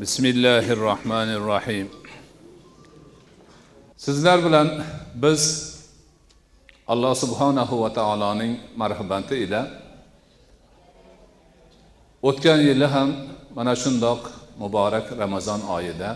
[0.00, 1.88] بسم الله الرحمن الرحيم
[3.96, 4.68] sizlar bilan
[5.14, 5.42] biz
[6.88, 9.60] alloh subhanahu va taoloning marhamati ila
[12.22, 13.08] o'tgan yili ham
[13.56, 14.20] mana shundoq
[14.58, 16.10] muborak ramazon oyida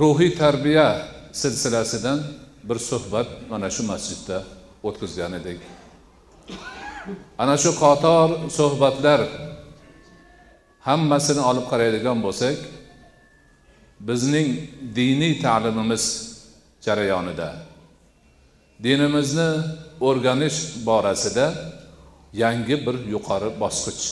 [0.00, 0.88] ruhiy tarbiya
[1.32, 2.18] silsilasidan
[2.68, 4.38] bir suhbat mana shu masjidda
[4.88, 5.60] o'tkazgan edik
[7.42, 8.28] ana shu qator
[8.58, 9.20] suhbatlar
[10.87, 12.57] hammasini olib qaraydigan bo'lsak
[14.09, 14.49] bizning
[14.97, 16.03] diniy ta'limimiz
[16.85, 17.49] jarayonida
[18.85, 19.49] dinimizni
[20.07, 21.45] o'rganish borasida
[22.43, 24.03] yangi bir yuqori bosqich.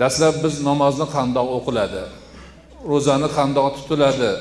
[0.00, 2.04] Dastlab biz namozni qandoq o'qiladi
[2.90, 4.32] ro'zani qandoq tutiladi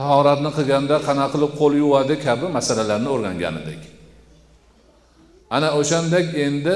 [0.00, 3.82] tahoratni qilganda qanaqa qilib qo'l yuvadi kabi masalalarni o'rgangan edik.
[5.56, 6.74] Ana o'shandek endi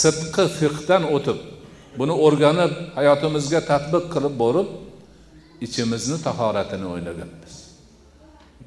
[0.00, 1.38] sirtqi fiqdan o'tib
[1.98, 4.68] buni o'rganib hayotimizga tadbiq qilib borib
[5.66, 7.54] ichimizni tahoratini o'ylaganmiz.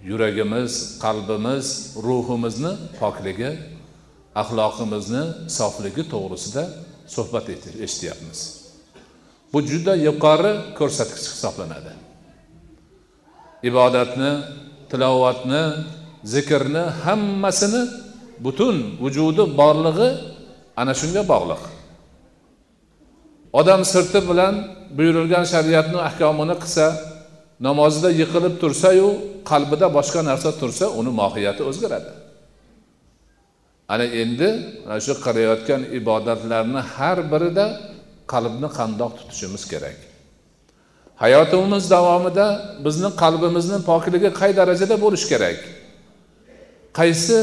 [0.09, 0.71] Yuragimiz
[1.03, 1.65] qalbimiz
[2.07, 3.51] ruhimizni pokligi
[4.41, 5.23] axloqimizni
[5.57, 6.63] sofligi to'g'risida
[7.15, 7.45] suhbat
[7.85, 8.39] eshityapmiz.
[9.51, 11.93] Bu juda yuqori ko'rsatkich hisoblanadi.
[13.69, 14.31] Ibodatni
[14.91, 15.63] tilovatni
[16.33, 17.81] zikrni hammasini
[18.45, 20.09] butun vujudi borlig'i
[20.81, 21.63] ana shunga bog'liq.
[23.53, 24.55] Odam sirti bilan
[24.97, 26.85] buyurilgan shariatni ahkomini qilsa
[27.67, 29.07] namozida yiqilib tursayu
[29.49, 32.11] qalbida boshqa narsa tursa uni mohiyati o'zgaradi.
[33.93, 34.49] Ana endi
[34.85, 37.65] mana shu qilayotgan ibodatlarni har birida
[38.33, 39.97] qalbni qandoq tutishimiz kerak?
[41.23, 42.47] Hayotimiz davomida
[42.85, 45.59] bizni qalbimizni pokligi qay darajada bo'lishi kerak?
[46.99, 47.39] Qaysi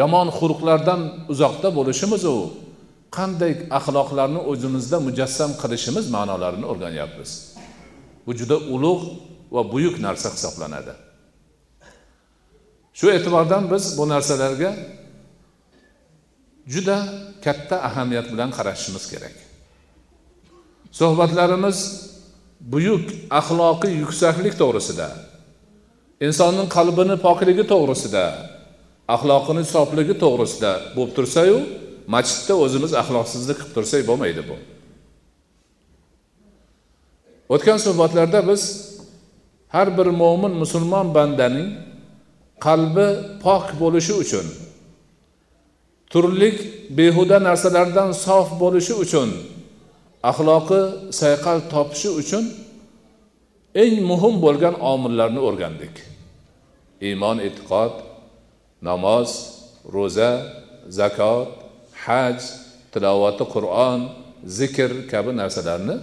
[0.00, 1.00] yomon xulqlardan
[1.32, 2.36] uzoqda bo'lishimiz u
[3.16, 7.30] qanday axloqlarni o'zimizda mujassam qilishimiz ma'nolarini o'rganyapmiz.
[8.26, 9.04] Bu juda ulug'
[9.54, 10.92] va buyuk narsa hisoblanadi.
[12.98, 14.70] Shu e'tibordan biz bu narsalarga
[16.74, 16.96] juda
[17.44, 19.36] katta ahamiyat bilan qarashimiz kerak.
[20.98, 21.78] Suhbatlarimiz
[22.60, 25.08] buyuk axloqiy yuksaklik to'g'risida
[26.26, 28.24] insonning qalbini pokligi to'g'risida
[29.14, 31.58] axloqini sofligi to'g'risida bo'lib tursayu
[32.14, 34.56] masjidda o'zimiz axloqsizlik qilib tursak bo'lmaydi bu.
[37.54, 38.62] O'tgan suhbatlarda biz
[39.74, 41.68] har bir mo'min musulmon bandaning
[42.66, 43.08] qalbi
[43.44, 44.46] pok bo'lishi uchun
[46.12, 46.56] turlik
[46.98, 49.28] behuda narsalardan sof bo'lishi uchun
[50.30, 50.82] axloqi
[51.20, 52.44] sayqal topishi uchun
[53.82, 55.94] eng muhim bo'lgan omillarni o'rgandik.
[57.08, 57.94] Iymon e'tiqod
[58.88, 59.30] namoz
[59.94, 60.30] ro'za
[60.98, 61.57] zakot
[62.08, 62.38] haj
[62.92, 64.00] tilovati qur'on
[64.58, 65.96] zikr kabi narsalarni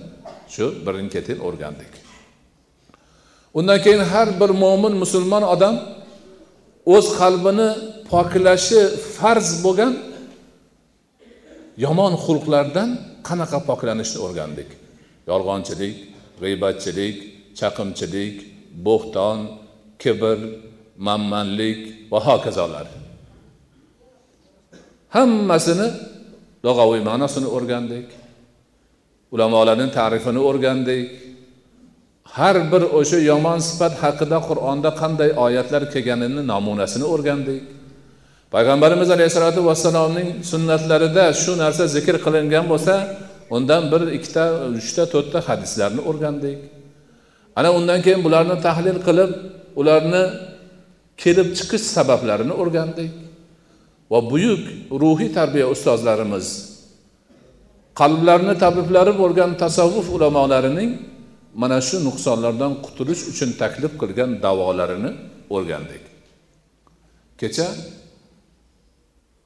[0.54, 1.94] shu birin ketin o'rgandik.
[3.58, 5.76] Undan keyin har bir mo'min musulmon odam
[6.96, 7.70] o'z qalbini
[8.12, 8.82] poklashi
[9.16, 9.94] farz bo'lgan
[11.86, 12.90] yomon xulqlardan
[13.28, 14.70] qanaqa poklanishni o'rgandik.
[15.30, 15.96] Yolg'onchilik
[16.42, 17.18] g'iybatchilik
[17.60, 18.36] chaqimchilik
[18.88, 19.38] bo'xton
[20.02, 20.38] kibr
[21.08, 22.88] manmanlik va hokazolar.
[25.16, 25.88] Hammasini
[26.66, 28.08] lug'aviy ma'nosini o'rgandik.
[29.34, 31.10] Ulamolarning ta'rifini o'rgandik.
[32.38, 37.64] Har bir o'sha yomon sifat haqida qur'onda qanday oyatlar kelganini namunasini o'rgandik.
[38.54, 42.96] Payg'ambarimiz alayhissalotu vassalomning sunnatlarida shu narsa zikr qilingan bo'lsa
[43.56, 44.44] undan bir ikkita
[44.80, 46.60] uchta to'rtta hadislarni o'rgandik.
[47.60, 49.32] Ana undan keyin bularni tahlil qilib
[49.80, 50.24] ularni
[51.24, 53.12] kelib chiqish sabablarini o'rgandik.
[54.12, 54.64] Va buyuk
[55.02, 56.48] ruhiy tarbiya ustozlarimiz
[58.00, 60.92] qalblarni tabiblari bo'lgan tasavvuf ulamolarining
[61.62, 65.12] mana shu nuqsonlardan qutulish uchun taklif qilgan davolarini
[65.56, 66.04] o'rgandik.
[67.40, 67.68] Kecha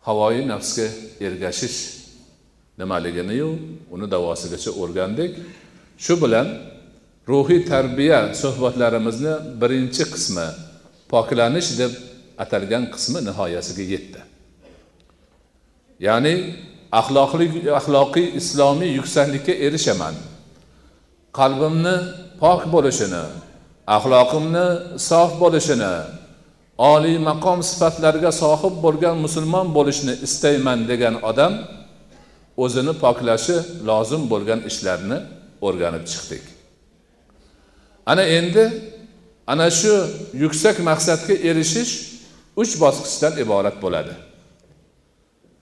[0.07, 0.87] havoyi nafsga
[1.27, 1.79] ergashish
[2.81, 3.49] nimaliginiyu
[3.93, 5.31] uni davosigacha o'rgandik.
[6.05, 6.47] Shu bilan
[7.31, 10.47] ruhiy tarbiya suhbatlarimizni birinchi qismi
[11.13, 11.91] poklanish deb
[12.43, 14.28] atalgan qismi nihoyasiga yetdi.
[16.07, 16.35] Ya'ni
[16.99, 17.45] axloqli
[17.79, 20.15] axloqiy islomiy yuksaklikka erishaman.
[21.39, 21.95] Qalbimni
[22.41, 23.23] pok bo'lishini
[23.95, 24.65] axloqimni
[25.09, 25.93] sof bo'lishini
[26.93, 31.53] oliy maqom sifatlarga sohib bo'lgan musulmon bo'lishni istayman degan odam
[32.63, 33.57] o'zini poklashi
[33.89, 35.17] lozim bo'lgan ishlarni
[35.67, 36.43] o'rganib chiqdik.
[38.11, 38.63] Ana endi
[39.51, 39.93] ana shu
[40.43, 41.93] yuksak maqsadga erishish
[42.61, 44.13] uch bosqichdan iborat bo'ladi.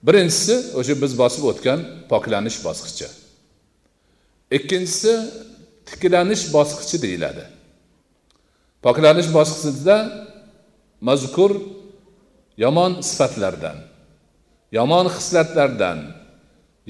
[0.06, 1.78] Birinchisi o'sha biz bosib o'tgan
[2.10, 3.08] poklanish bosqichi.
[4.56, 5.12] Ikkinchisi
[5.88, 7.44] tiklanish bosqichi deyiladi.
[8.84, 9.96] Poklanish bosqichida
[11.08, 11.52] mazkur
[12.64, 13.76] yomon sifatlardan
[14.78, 15.98] yomon xislatlardan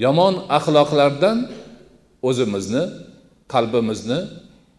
[0.05, 1.37] yomon axloqlardan
[2.29, 2.83] o'zimizni
[3.53, 4.19] qalbimizni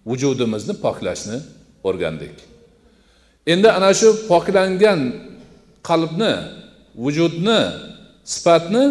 [0.09, 1.39] vujudimizni poklashni
[1.89, 2.37] o'rgandik.
[3.53, 5.01] Endi ana shu poklangan
[5.89, 6.35] qalbni
[7.05, 7.61] vujudni
[8.33, 8.85] sifatni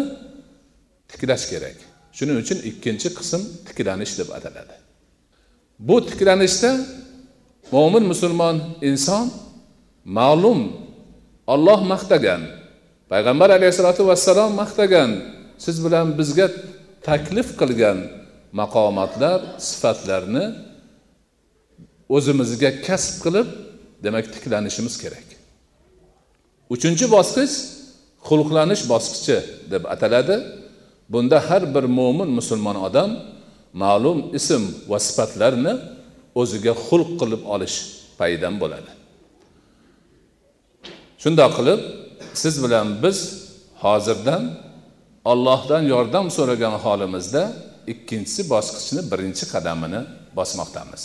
[1.10, 1.76] tiklash kerak.
[2.16, 4.76] Shuning uchun ikkinchi qism tiklanish deb ataladi.
[5.88, 6.70] Bu tiklanishda
[7.74, 8.56] mo'min musulmon
[8.90, 9.26] inson
[10.18, 10.60] ma'lum
[11.52, 12.42] olloh maqtagan
[13.12, 15.10] payg'ambar alayhissalotu vassalom maqtagan
[15.64, 16.46] siz bilan bizga
[17.08, 17.98] taklif qilgan
[18.60, 19.38] maqomatlar
[19.68, 20.44] sifatlarni
[22.16, 23.48] o'zimizga kasb qilib
[24.04, 25.26] demak tiklanishimiz kerak.
[26.74, 27.54] Uchinchi bosqich
[28.28, 29.36] xulqlanish bosqichi
[29.72, 30.36] deb ataladi.
[31.12, 33.10] Bunda har bir mo'min musulmon odam
[33.82, 35.72] ma'lum ism va sifatlarni
[36.40, 37.76] o'ziga xulq qilib olish
[38.20, 38.90] paydan bo'ladi.
[41.22, 41.80] Shundoq qilib
[42.42, 43.18] siz bilan biz
[43.84, 44.42] hozirdan
[45.32, 47.42] ollohdan yordam so'ragan holimizda
[47.92, 50.00] ikkinchisi bosqichni birinchi qadamini
[50.38, 51.02] bosmoqdamiz.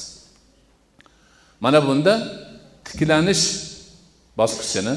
[1.63, 2.13] Mana bunda
[2.87, 3.43] tiklanish
[4.39, 4.95] bosqichini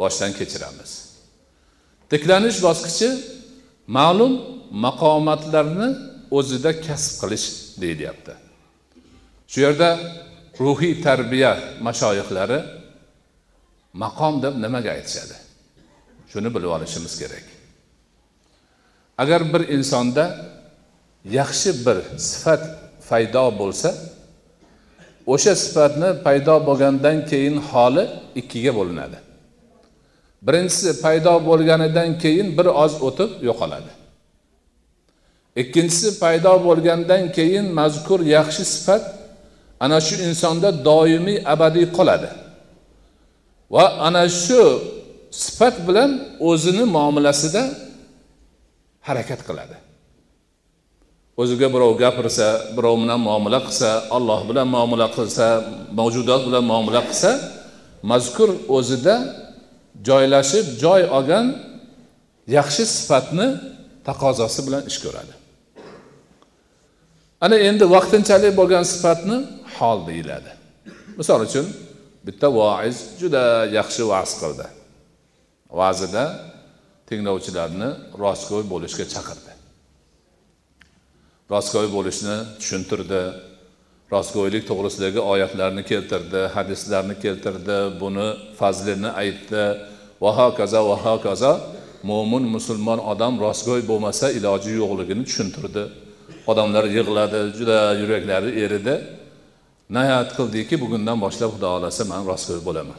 [0.00, 1.09] boshdan kechiramiz.
[2.12, 3.08] Tiklanish bosqichi
[3.98, 4.32] ma'lum
[4.86, 5.88] maqomatlarni
[6.38, 7.46] o'zida kasb qilish
[7.82, 8.32] deyilyapti
[9.50, 9.90] shu yerda
[10.64, 11.52] ruhiy tarbiya
[11.86, 12.60] mashoyihlari
[13.92, 15.36] maqom deb nimaga aytishadi?
[16.32, 17.46] Shuni bilib olishimiz kerak.
[19.18, 20.24] Agar bir insonda
[21.24, 22.62] yaxshi bir sifat
[23.08, 23.90] paydo bo'lsa
[25.26, 28.04] o'sha sifatni paydo bo'lgandan keyin holi
[28.40, 29.18] ikkiga bo'linadi.
[30.46, 33.90] Birinchisi paydo bo'lganidan keyin bir oz o'tib yo'qoladi.
[35.62, 39.04] Ikkinchisi paydo bo'lgandan keyin mazkur yaxshi sifat
[39.84, 42.28] ana shu insonda doimiy abadiy qoladi.
[43.74, 44.62] Va ana shu
[45.42, 46.10] sifat bilan
[46.48, 47.62] o'zini muomalasida
[49.08, 49.76] harakat qiladi.
[51.40, 52.46] O'ziga birov gapirsa
[52.76, 55.46] birov bilan muomala qilsa alloh bilan muomala qilsa
[55.98, 57.30] mavjudot bilan muomala qilsa
[58.10, 59.14] mazkur o'zida
[60.08, 61.46] joylashib joy olgan
[62.56, 63.46] yaxshi sifatni
[64.08, 65.34] taqozosi bilan ish ko'radi.
[67.44, 69.36] Ana endi vaqtinchalik bo'lgan sifatni
[69.76, 70.50] hol deyiladi.
[71.18, 71.66] Misol uchun
[72.26, 73.44] bitta voiz juda
[73.78, 74.66] yaxshi va'z qildi.
[75.78, 76.24] Va'zida
[77.08, 77.90] tinglovchilarni
[78.22, 79.52] rostgo'y bo'lishga chaqirdi.
[81.52, 83.22] Rostgo'y bo'lishni tushuntirdi
[84.14, 88.28] rostgo'ylik to'g'risidagi oyatlarni keltirdi hadislarni keltirdi buni
[88.58, 89.64] fazlini aytdi.
[90.22, 91.52] Va hokazo va hokazo
[92.10, 95.82] mo'min musulmon odam rostgo'y bo'lmasa iloji yo'qligini tushuntirdi.
[96.50, 98.94] Odamlar yig'ladi juda yuraklari eridi.
[99.96, 102.98] Niyat qildiki bugundan boshlab xudo xohlasa man rostgo'y bo'laman.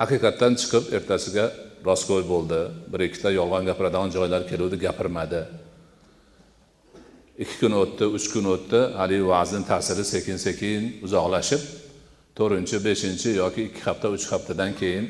[0.00, 1.44] Haqiqatdan chiqib ertasiga
[1.88, 2.60] rostgo'y bo'ldi.
[2.92, 5.40] Bir ikkita yolg'on gapiradigan joylar keluvdi gapirmadi.
[7.42, 11.62] Ikki kun o'tdi uch kun o'tdi haligi va'zni ta'siri sekin sekin uzoqlashib
[12.38, 15.06] to'rtinchi beshinchi yoki ikki hafta uch haftadan keyin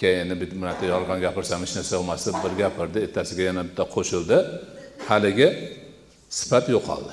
[0.00, 4.36] keyin bir marta yolg'on gapirsam hech narsa bo'lmas deb bir gapirdi ertasiga yana bitta qo'shildi.
[5.08, 5.48] Haligi
[6.38, 7.12] sifat yo'qoldi.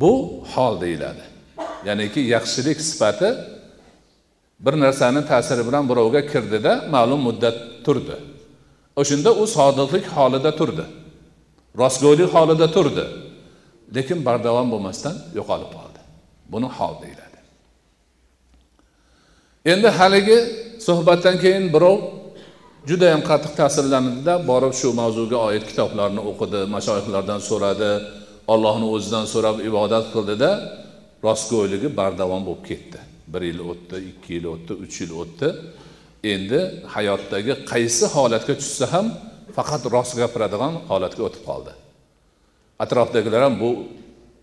[0.00, 0.12] Bu
[0.52, 1.24] hol deyiladi.
[1.88, 3.30] Ya'niki yaxshilik sifati
[4.64, 8.16] bir narsani ta'siri bilan birovga kirdida ma'lum muddat turdi.
[9.00, 10.84] O'shanda u sodiqlik holida turdi.
[11.80, 13.04] Rostgo'ylik holida turdi.
[13.96, 16.00] Lekin bardavom bo'lmasdan yo'qolib qoldi.
[16.52, 17.38] Buni hol deyiladi.
[19.72, 20.38] Endi haligi
[20.86, 21.98] suhbatdan keyin birov
[22.90, 27.90] judayam qattiq ta'sirlandida borib shu mavzuga oid kitoblarni o'qidi mashoyihlardan so'radi
[28.52, 30.50] ollohni o'zidan so'rab ibodat qildida
[31.26, 32.98] rostgo'yligi bardavom bo'lib ketdi.
[33.32, 35.48] Bir yil o'tdi ikki yil o'tdi uch yil o'tdi.
[36.34, 36.60] Endi
[36.94, 39.06] hayotdagi qaysi holatga tushsa ham
[39.56, 41.72] faqat rost gapiradigan holatga o'tib qoldi.
[42.84, 43.70] Atrofdagilar ham bu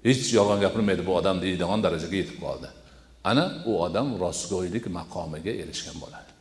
[0.07, 2.67] hech yolg'on gapirmaydi bu odam deydigan darajaga yetib qoldi.
[3.29, 6.31] Ana u odam rostgo'ylik maqomiga erishgan bo'ladi.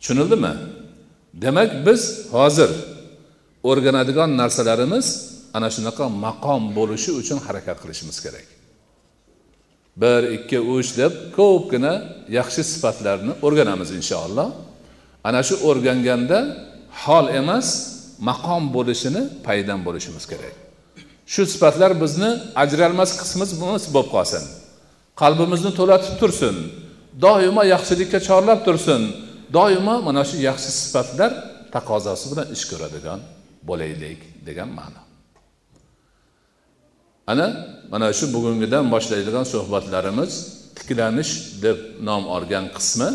[0.00, 0.52] Tushunildimi?
[1.44, 2.02] Demak biz
[2.36, 2.70] hozir
[3.70, 5.06] o'rganadigan narsalarimiz
[5.56, 8.46] ana shunaqa maqom bo'lishi uchun harakat qilishimiz kerak.
[10.02, 11.94] Bir ikki uch deb ko'pgina
[12.38, 14.48] yaxshi sifatlarni o'rganamiz inshaalloh.
[15.28, 16.38] Ana shu o'rganganda
[17.02, 17.68] hol emas
[18.28, 20.54] maqom bo'lishini paydan bo'lishimiz kerak.
[21.32, 22.30] Shu sifatlar bizni
[22.62, 23.52] ajralmas qismimiz
[23.94, 24.44] bo'lib qolsin.
[25.22, 26.56] Qalbimizni to'latib tursin.
[27.24, 29.02] Doimo yaxshilikka chorlab tursin.
[29.56, 31.30] Doimo mana shu yaxshi sifatlar
[31.74, 33.20] taqozosi bilan ish ko'radigan
[33.68, 35.02] bo'laylik degan ma'no.
[37.32, 37.46] Ana
[37.92, 40.32] mana shu bugungidan boshlaydigan suhbatlarimiz
[40.76, 41.32] tiklanish
[41.64, 43.08] deb nom olgan qismi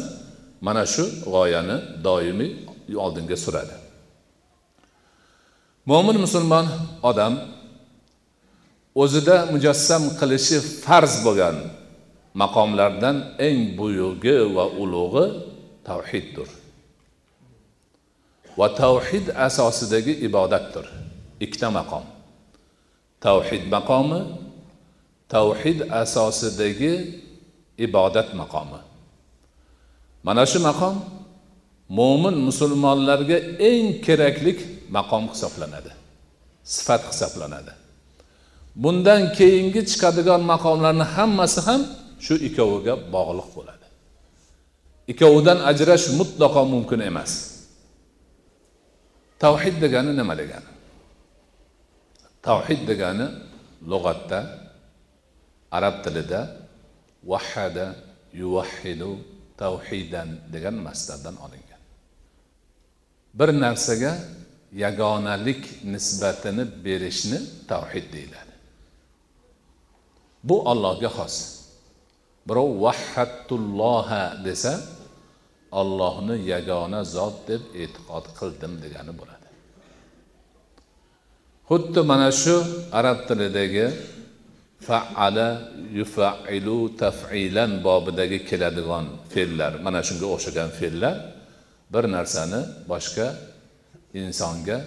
[0.67, 1.03] mana shu
[1.34, 2.51] g'oyani doimiy
[2.96, 3.75] oldinga suradi.
[5.89, 6.65] Mo'min musulmon
[7.10, 7.34] odam
[9.01, 11.58] o'zida mujassam qilishi farz bo'lgan
[12.41, 13.17] maqomlardan
[13.48, 15.25] eng buyugi va ulug'i
[15.88, 16.50] tavhiddir.
[18.60, 20.86] Va tavhid asosidagi ibodatdir.
[21.46, 22.06] Ikkita maqom.
[23.25, 24.22] Tavhid maqomi
[25.34, 26.94] tavhid asosidagi
[27.86, 28.82] ibodat maqomi.
[30.24, 30.96] Mana shu maqom
[31.89, 33.38] mo'min musulmonlarga
[33.70, 34.60] eng keraklik
[34.96, 35.91] maqom hisoblanadi
[36.67, 37.74] sifat hisoblanadi.
[38.84, 41.82] Bundan keyingi chiqadigan maqomlarni hammasi ham
[42.25, 43.86] shu ikkoviga bog'liq bo'ladi.
[45.12, 47.32] Ikkovidan ajrash mutlaqo mumkin emas.
[49.44, 50.70] Tavhid degani nima degani?
[52.48, 53.27] Tavhid degani
[53.91, 54.39] lug'atda
[55.77, 56.41] arab tilida
[57.32, 57.88] vahada
[58.41, 59.12] yuvahhidu
[59.62, 61.67] tavhidan degan masdardan olingan
[63.39, 64.13] bir narsaga
[64.84, 65.63] yagonalik
[65.94, 68.53] nisbatini berishni tavhid deyiladi.
[70.44, 71.36] Bu allohga xos.
[72.48, 74.74] Birov vahhattulloha desa
[75.72, 79.48] ollohni yagona zot deb e'tiqod qildim degani bo'ladi.
[81.70, 82.56] Xuddi mana shu
[83.00, 83.86] arab tilidagi
[84.88, 85.50] faala
[86.00, 91.15] yufailu tafilan bobidagi keladigan fe'llar mana shunga o'xshagan fe'llar
[91.94, 93.27] bir narsani boshqa
[94.13, 94.77] insonga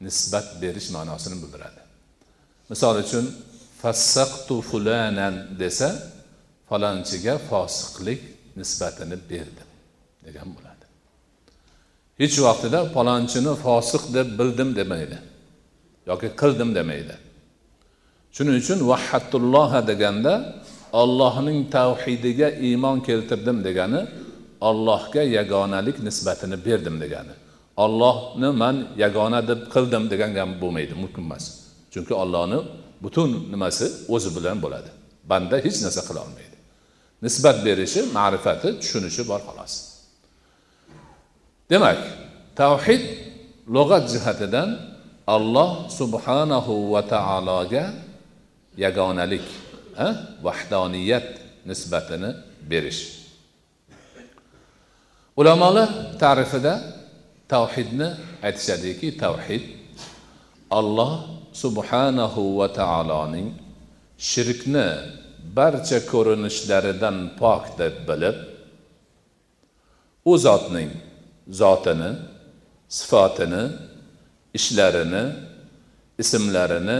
[0.00, 1.80] nisbat berish ma'nosini bildiradi.
[2.70, 3.24] Misol uchun
[3.82, 5.88] fassaqtu fulanan desa
[6.68, 8.20] falonchiga fosiqlik
[8.56, 9.68] nisbatini berdim
[10.26, 10.84] degan bo'ladi.
[12.20, 15.18] Hech vaqtida falonchini fosiq deb bildim demaydi
[16.10, 17.14] yoki qildim demaydi.
[18.34, 20.34] Shuning uchun vahhattulloha deganda
[21.02, 24.00] ollohning tavhidiga iymon keltirdim degani
[24.68, 27.34] ollohga yagonalik nisbatini berdim degani.
[27.84, 31.44] Ollohni man yagona deb qildim degan gap bo'lmaydi mumkin emas.
[31.92, 32.58] Chunki ollohni
[33.04, 34.90] butun nimasi o'zi bilan bo'ladi.
[35.30, 36.56] Banda hech narsa qila olmaydi.
[37.24, 39.72] Nisbat berishi ma'rifati tushunishi bor xolos.
[41.70, 42.00] Demak
[42.60, 43.02] tavhid
[43.74, 44.68] lug'at jihatidan
[45.36, 47.84] alloh subhanahu va taologa
[48.84, 49.46] yagonalik
[50.46, 51.28] vahdoniyat
[51.68, 52.30] nisbatini
[52.70, 53.21] berish.
[55.40, 55.88] Ulamolar
[56.22, 56.74] ta'rifida
[57.52, 58.08] tavhidni
[58.46, 59.62] aytishadiki tavhid
[60.78, 61.14] alloh
[61.62, 63.48] subhanahu va taoloning
[64.30, 64.86] shirkni
[65.58, 68.36] barcha ko'rinishlaridan pok deb bilib
[70.30, 70.90] u zotning
[71.60, 72.10] zotini
[72.98, 73.62] sifatini
[74.58, 75.24] ishlarini
[76.22, 76.98] ismlarini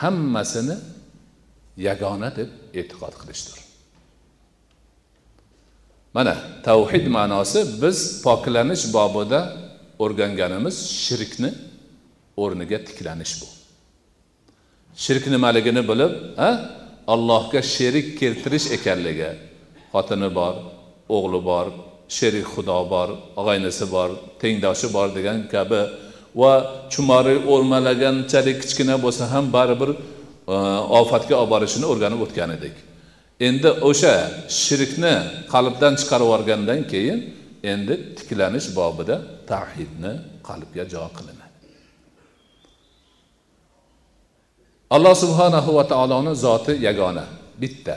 [0.00, 0.76] hammasini
[1.86, 2.50] yagona deb
[2.80, 3.61] e'tiqod qilishdir.
[6.14, 6.34] Mana
[6.66, 9.40] tavhid ma'nosi biz poklanish bobida
[10.02, 11.50] o'rganganimiz shirkni
[12.42, 13.46] o'rniga tiklanish bu.
[15.04, 16.12] Shirk nimaligini bilib
[16.48, 16.48] a
[17.14, 19.30] allohga sherik keltirish ekanligi
[19.92, 20.54] xotini bor
[21.16, 21.66] o'g'li bor
[22.16, 23.08] sherik xudo bor
[23.40, 24.08] og'aynisi bor
[24.42, 25.80] tengdoshi bor degan kabi
[26.40, 26.52] va
[26.92, 29.90] chumori o'rmalaganchalik kichkina bo'lsa ham baribir
[30.54, 30.54] e,
[31.00, 32.74] ofatga olib borishini o'rganib o'tgan edik.
[33.48, 34.14] Endi o'sha
[34.62, 35.14] shirkni
[35.54, 37.18] qalbdan chiqarib yuborgandan keyin
[37.72, 39.16] endi tiklanish bobida
[39.50, 40.12] tavhidni
[40.48, 41.42] qalbga jo qilinadi
[44.96, 47.24] alloh subhanahu va taoloni zoti yagona
[47.62, 47.96] bitta.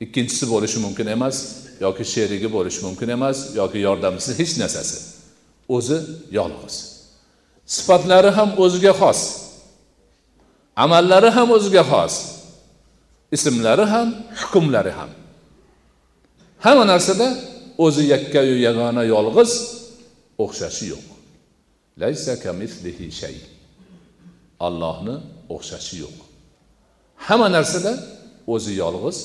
[0.00, 1.36] Ikkinchisi bo'lishi mumkin emas
[1.80, 4.98] yoki sherigi bo'lishi mumkin emas yoki yordamchisi hech narsasi.
[5.76, 5.98] O'zi
[6.38, 6.76] yolg'iz.
[7.66, 9.20] Sifatlari ham o'ziga xos.
[10.84, 12.14] Amallari ham o'ziga xos.
[13.36, 14.08] Ismlari ham
[14.40, 15.10] hukmlari ham.
[16.64, 17.28] Hamma narsada
[17.84, 19.52] o'zi yakkayu yagona yolg'iz
[20.44, 21.06] o'xshashi yo'q.
[22.02, 23.36] Laysa kamislihi shay.
[24.66, 25.16] Allohni
[25.54, 26.16] o'xshashi yo'q.
[27.26, 27.92] Hamma narsada
[28.54, 29.18] o'zi yolg'iz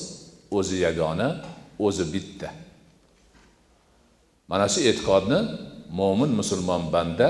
[0.58, 1.28] o'zi yagona
[1.86, 2.50] o'zi bitta.
[4.50, 5.38] Mana shu e'tiqodni
[5.98, 7.28] mo'min musulmon banda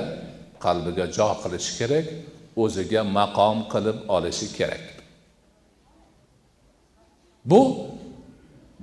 [0.64, 2.06] qalbiga jo qilishi kerak
[2.62, 4.97] o'ziga maqom qilib olishi kerak.
[7.50, 7.60] Bu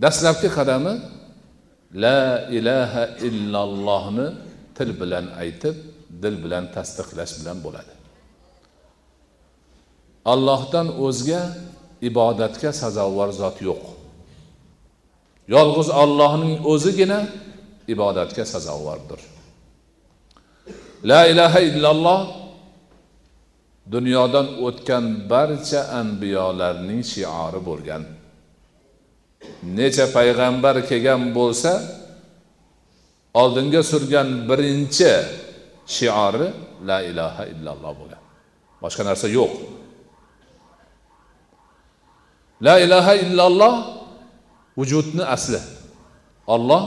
[0.04, 0.94] dastlabki qadami
[2.04, 2.22] la
[2.58, 4.28] ilaha illallohni
[4.78, 5.76] til bilan aytib
[6.24, 7.94] dil bilan tasdiqlash bilan bo'ladi.
[10.34, 11.42] Allohdan o'zga
[12.10, 13.84] ibodatga sazovor zot yo'q.
[15.56, 17.20] Yolg'iz ollohning o'zigina
[17.94, 19.22] ibodatga sazovordir.
[21.10, 22.22] La ilaha illalloh
[23.96, 28.04] dunyodan o'tgan barcha anbiyolarning shiori bo'lgan.
[29.78, 31.72] Necha payg'ambar kelgan bo'lsa
[33.42, 35.12] oldinga surgan birinchi
[35.96, 36.48] shiori
[36.90, 38.22] la ilaha illalloh bo'lgan.
[38.84, 39.54] Boshqa narsa yo'q.
[42.66, 43.76] La ilaha illalloh
[44.78, 45.62] vujudni asli.
[46.56, 46.84] Olloh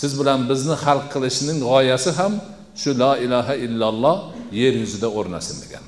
[0.00, 2.32] siz bilan bizni xalq qilishning g'oyasi ham
[2.80, 4.16] shu la ilaha illalloh
[4.60, 5.83] yer yuzida o'rnasin degan.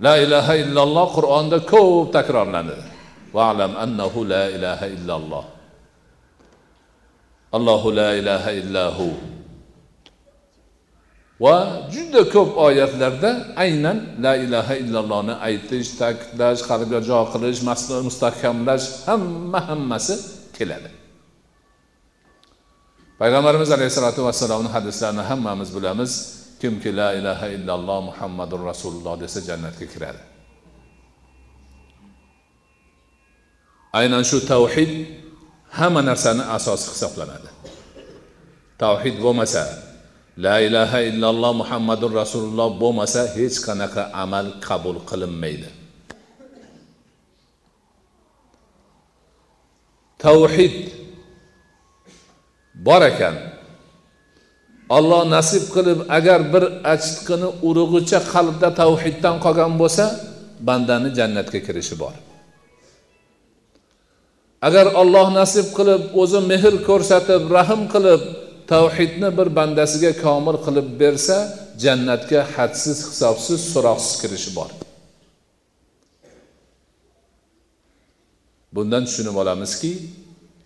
[0.00, 2.82] La ilaha illalloh qur'onda ko'p takrorlanadi.
[3.34, 5.44] Valam annahu la ilaha illalloh.
[7.52, 9.08] Allohu la ilaha illahu
[11.40, 11.56] va
[11.94, 17.60] juda ko'p oyatlarda aynan la ilaha illallohni aytish ta'kidlash qalbga jo qilish
[18.08, 20.14] mustahkamlash hamma hammasi
[20.56, 20.90] keladi.
[23.20, 26.37] Payg'ambarimiz alayhissalotu vassalomni hadislarini hammamiz bilamiz.
[26.60, 30.22] Kimki la ilaha illalloh muhammadur rasululloh desa jannatga kiradi.
[33.92, 34.90] Aynan shu tavhid
[35.78, 37.50] hamma narsani asosi hisoblanadi.
[38.78, 39.64] Tavhid bo'lmasa
[40.36, 45.70] la ilaha illalloh muhammadur rasululloh bo'lmasa hech qanaqa amal qabul qilinmaydi.
[50.18, 50.76] Tavhid
[52.74, 53.57] bor ekan
[54.96, 56.64] olloh nasib qilib agar bir
[56.94, 60.04] achitqini urug'icha qalbda tavhiddan qolgan bo'lsa
[60.68, 62.14] bandani jannatga kirishi bor.
[64.68, 68.22] Agar olloh nasib qilib o'zi mehr ko'rsatib rahm qilib
[68.72, 71.36] tavhidni bir bandasiga komil qilib bersa
[71.84, 74.70] jannatga hadsiz hisobsiz so'roqsiz kirishi bor.
[78.76, 79.92] Bundan tushunib olamizki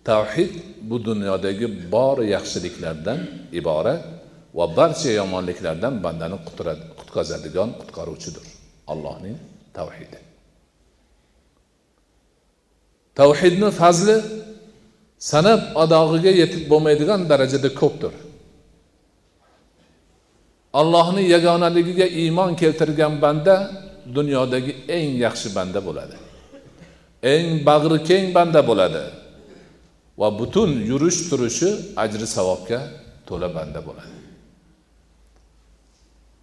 [0.04, 0.52] tavhid
[0.88, 3.18] bu dunyodagi bor yaxshiliklardan
[3.60, 4.02] iborat
[4.54, 6.38] va barcha yomonliklardan bandani
[6.98, 8.44] qutqazadigan qutqaruvchidir.
[8.92, 9.36] Allohning
[9.78, 10.18] tavhidi.
[13.20, 14.16] Tavhidni fazli
[15.30, 18.14] sanab adog'iga yetib bo'lmaydigan darajada ko'pdir.
[20.80, 23.54] Allohni yagonaligiga iymon keltirgan banda
[24.16, 26.16] dunyodagi eng yaxshi banda bo'ladi.
[27.34, 29.02] Eng bag'ri keng banda bo'ladi.
[30.20, 31.70] Va butun yurish turishi
[32.04, 32.80] ajri savobga
[33.28, 34.16] to'la banda bo'ladi.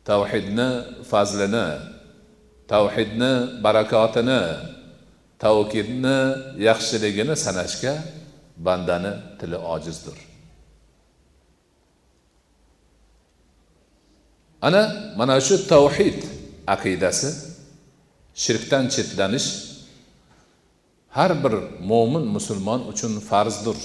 [0.09, 0.69] Tavhidni
[1.11, 1.67] fazlini
[2.71, 3.31] tavhidni
[3.65, 4.41] barakotini
[5.43, 6.19] tavkidni
[6.67, 7.93] yaxshiligini sanashga
[8.65, 10.17] bandani tili ojizdir.
[14.67, 14.83] Ana
[15.19, 16.19] mana shu tavhid
[16.73, 17.29] aqidasi
[18.43, 19.68] shirkdan chetlanish
[21.17, 21.53] har bir
[21.89, 23.79] mo'min musulmon uchun farzdir.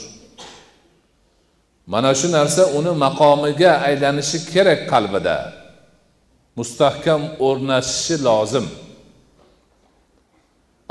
[1.87, 5.37] Mana shu narsa uni maqomiga aylanishi kerak qalbida.
[6.59, 8.67] Mustahkam o'rnashishi lozim.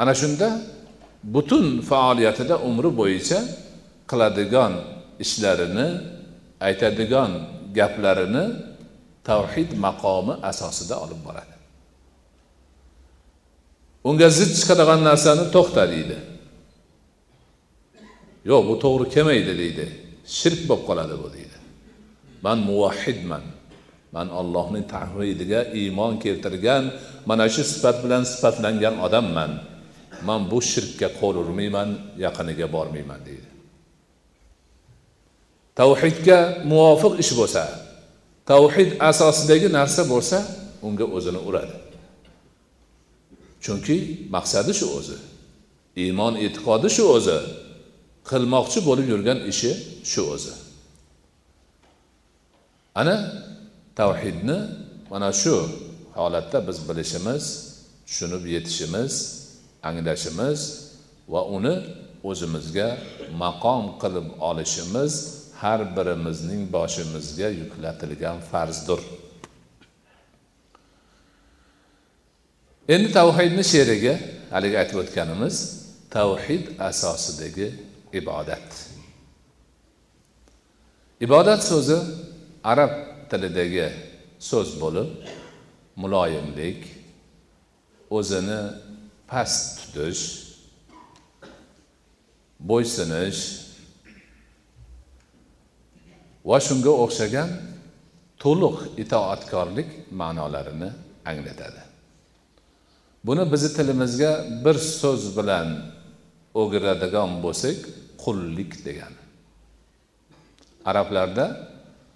[0.01, 0.47] Ana shunda
[1.35, 3.39] butun faoliyatida umri bo'yicha
[4.09, 4.73] qiladigan
[5.23, 5.87] ishlarini
[6.67, 7.31] aytadigan
[7.77, 8.45] gaplarini
[9.29, 11.52] tavhid maqomi asosida olib boradi.
[14.07, 16.17] Unga zid chiqadigan narsani to'xta deydi.
[18.49, 19.85] Yo'q bu to'g'ri kelmaydi deydi.
[20.37, 21.57] Shirk bo'lib qoladi bu deydi.
[22.45, 23.43] Man muvahhidman.
[24.15, 26.83] Man allohning tavhidiga iymon keltirgan
[27.29, 29.51] mana shu sifat bilan sifatlangan odamman.
[30.27, 31.89] Man bu shirkka qo'l urmayman
[32.25, 33.49] yaqiniga bormayman deydi.
[35.79, 36.39] Tavhidga
[36.71, 37.63] muvofiq ish bo'lsa
[38.51, 40.37] tavhid asosidagi narsa bo'lsa
[40.87, 41.75] unga o'zini uradi.
[43.65, 43.97] Chunki
[44.35, 45.17] maqsadi shu o'zi.
[46.03, 47.39] Iymon e'tiqodi shu o'zi.
[48.29, 49.71] Qilmoqchi bo'lib yurgan ishi
[50.11, 50.53] shu o'zi.
[53.01, 53.15] Ana
[53.99, 54.57] tavhidni
[55.11, 55.55] mana shu
[56.19, 57.43] holatda biz bilishimiz
[58.07, 59.13] tushunib yetishimiz
[59.89, 60.59] anglashimiz
[61.33, 61.75] va uni
[62.29, 62.89] o'zimizga
[63.43, 65.13] maqom qilib olishimiz
[65.61, 68.99] har birimizning boshimizga yuklatilgan farzdir.
[72.87, 74.13] Endi tavhidni sherigi
[74.53, 75.55] haligi aytib o'tganimiz
[76.15, 77.67] tavhid asosidagi
[78.19, 78.67] ibodat.
[81.25, 81.97] Ibodat so'zi
[82.71, 82.91] arab
[83.29, 83.87] tilidagi
[84.49, 85.09] so'z bo'lib
[86.01, 86.81] muloyimlik
[88.17, 88.61] o'zini
[89.31, 90.23] past tutish
[92.69, 93.41] bo'ysunish
[96.49, 97.49] va shunga o'xshagan
[98.43, 100.89] to'liq itoatkorlik ma'nolarini
[101.31, 101.92] anglatadi.
[103.23, 104.31] Buni bizni tilimizga
[104.65, 105.67] bir so'z bilan
[106.61, 107.77] o'giradigan bo'lsak
[108.23, 109.21] qullik degani.
[110.89, 111.45] Arablarda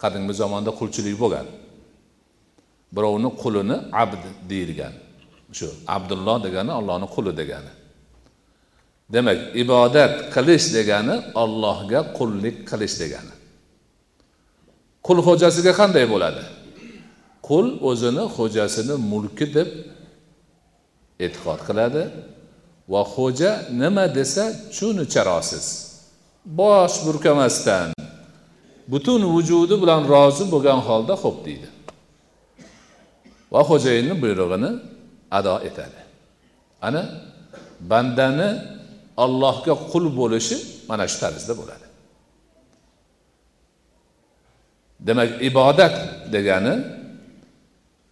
[0.01, 1.47] qadimgi zamonda qulchilik bo'lgan.
[2.95, 4.93] Birovni qulini abd deyilgan.
[5.57, 7.71] Shu abdulloh degani ollohni quli degani.
[9.13, 13.33] Demak ibodat qilish degani ollohga qullik qilish degani.
[15.07, 16.43] Qul xo'jasiga qanday bo'ladi?
[17.47, 19.69] Qul o'zini xo'jasini mulki deb
[21.25, 22.03] e'tiqod qiladi.
[22.91, 23.51] Va xo'ja
[23.81, 24.45] nima desa
[24.77, 25.67] shuni rosiz
[26.59, 27.91] bosh burkamasdan
[28.91, 31.67] butun vujudi bilan rozi bo'lgan holda xo'p deydi.
[33.53, 34.71] Va xo'jayinni buyrug'ini
[35.37, 35.99] ado etadi.
[36.87, 37.03] Ana
[37.91, 38.49] bandani
[39.23, 40.57] allohga qul bo'lishi
[40.89, 41.87] mana shu tarzda bo'ladi.
[45.07, 45.95] Demak ibodat
[46.33, 46.73] degani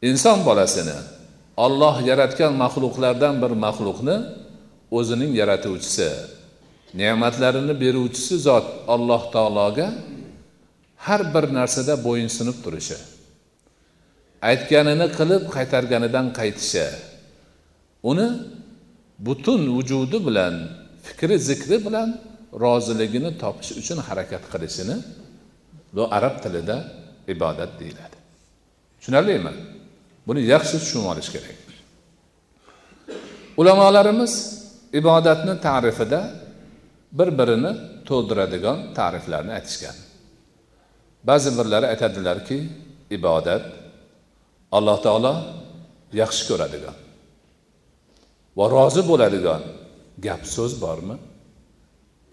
[0.10, 0.98] inson bolasini
[1.58, 4.18] olloh yaratgan maxluqlardan bir maxluqni
[4.98, 6.10] o'zining yaratuvchisi
[7.00, 9.88] ne'matlarini beruvchisi zot alloh taologa
[11.06, 12.98] har bir narsada bo'yinsunib turishi
[14.52, 16.86] aytganini qilib qaytarganidan qaytishi
[18.12, 18.28] uni
[19.28, 20.56] butun vujudi bilan
[21.06, 22.10] fikri zikri bilan
[22.64, 24.96] roziligini topish uchun harakat qilishini
[25.96, 26.78] bu arab tilida
[27.28, 28.18] ibodat deyiladi.
[29.00, 29.52] Tushunarlimi?
[30.28, 31.58] Buni yaxshi tushunib olish kerak.
[33.62, 34.34] Ulamolarimiz
[35.00, 36.22] ibodatni ta'rifida
[37.18, 37.72] bir birini
[38.08, 39.96] to'ldiradigan ta'riflarni aytishgan.
[41.30, 42.58] Ba'zi birlari aytadilarki
[43.18, 43.64] ibodat
[44.78, 45.34] alloh taolo
[46.22, 46.98] yaxshi ko'radigan
[48.58, 49.62] va rozi bo'ladigan
[50.26, 51.16] gap so'z bormi?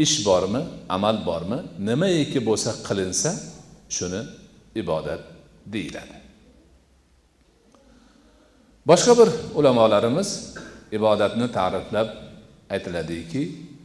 [0.04, 0.62] Ish bormi?
[0.96, 1.58] Amal bormi?
[1.88, 3.30] Nimaiki bo'lsa qilinsa
[3.96, 4.22] shuni
[4.82, 5.22] ibodat
[5.74, 6.21] deyiladi.
[8.90, 10.28] Boshqa bir ulamolarimiz
[10.98, 12.08] ibodatni ta'riflab
[12.74, 13.42] aytiladiki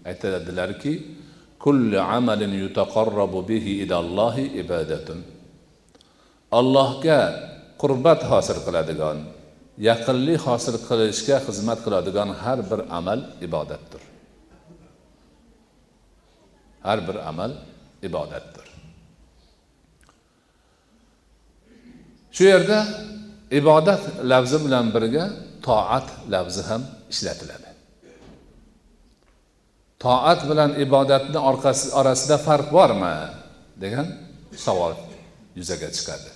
[0.09, 0.93] aytiladilarki
[1.63, 5.19] kulli amalin yutaqarrabu bihi ilallohi ibodatun
[6.59, 7.19] allohga
[7.81, 9.17] qurbat hosil qiladigan
[9.89, 14.01] yaqinlik hosil qilishga xizmat qiladigan har bir amal ibodatdir.
[16.85, 17.51] Har bir amal
[18.07, 18.65] ibodatdir.
[22.35, 22.79] Shu yerda
[23.51, 25.25] ibodat lafzi bilan birga
[25.65, 26.81] toat lafzi ham
[27.11, 27.69] ishlatiladi.
[29.99, 31.39] Toat bilan ibodatni
[31.99, 33.15] orasida farq bormi?
[33.81, 34.07] degan
[34.65, 34.93] savol
[35.57, 36.29] yuzaga chiqadi.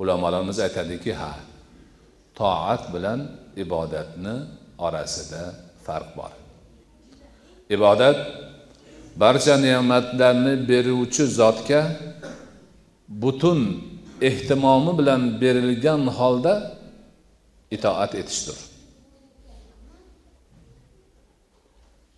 [0.00, 1.32] Ulamolarimiz aytadiki ha
[2.38, 3.20] toat bilan
[3.64, 4.34] ibodatni
[4.86, 5.42] orasida
[5.86, 6.32] farq bor.
[7.76, 8.18] Ibodat
[9.22, 11.80] barcha ne'matlarni beruvchi zotga
[13.22, 13.60] butun
[14.28, 16.54] ehtimomi bilan berilgan holda
[17.76, 18.58] itoat etishdir.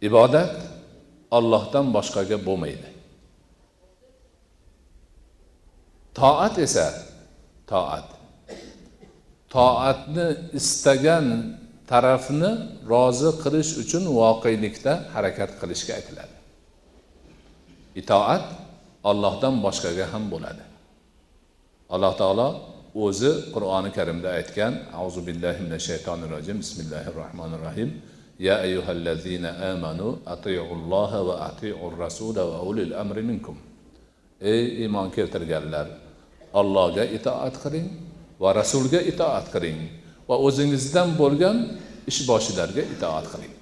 [0.09, 0.55] Ibodat
[1.37, 2.89] ollohdan boshqaga bo'lmaydi.
[6.19, 6.87] Toat esa
[7.71, 8.09] toat.
[9.55, 10.27] Toatni
[10.61, 11.27] istagan
[11.91, 12.51] tarafni
[12.93, 16.35] rozi qilish uchun voqelikda harakat qilishga aytiladi.
[18.01, 18.45] Itoat
[19.11, 20.74] ollohdan boshqaga ham bo'ladi.
[21.96, 22.48] alloh taolo
[23.06, 27.92] o'zi qur'oni karimda aytgan auzu billahi minash shaytonir rojim bismillahi rohmanir rohim
[28.40, 33.56] يا أيها الذين آمنوا أطيعوا الله وأطيعوا الرسول وأولي الأمر منكم
[34.42, 35.88] ey iymon keltirganlar
[36.56, 37.88] allohga itoat qiling
[38.40, 39.80] va rasulga itoat qiling
[40.30, 41.58] va o'zingizdan bo'lgan
[42.12, 43.54] ishboshilarga itoat qiling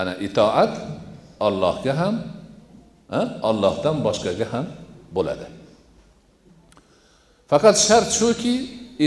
[0.00, 0.72] ana itoat
[1.46, 2.14] ollohga ham
[3.50, 4.66] ollohdan boshqaga ham
[5.16, 5.46] bo'ladi
[7.51, 8.55] Faqat shart shuki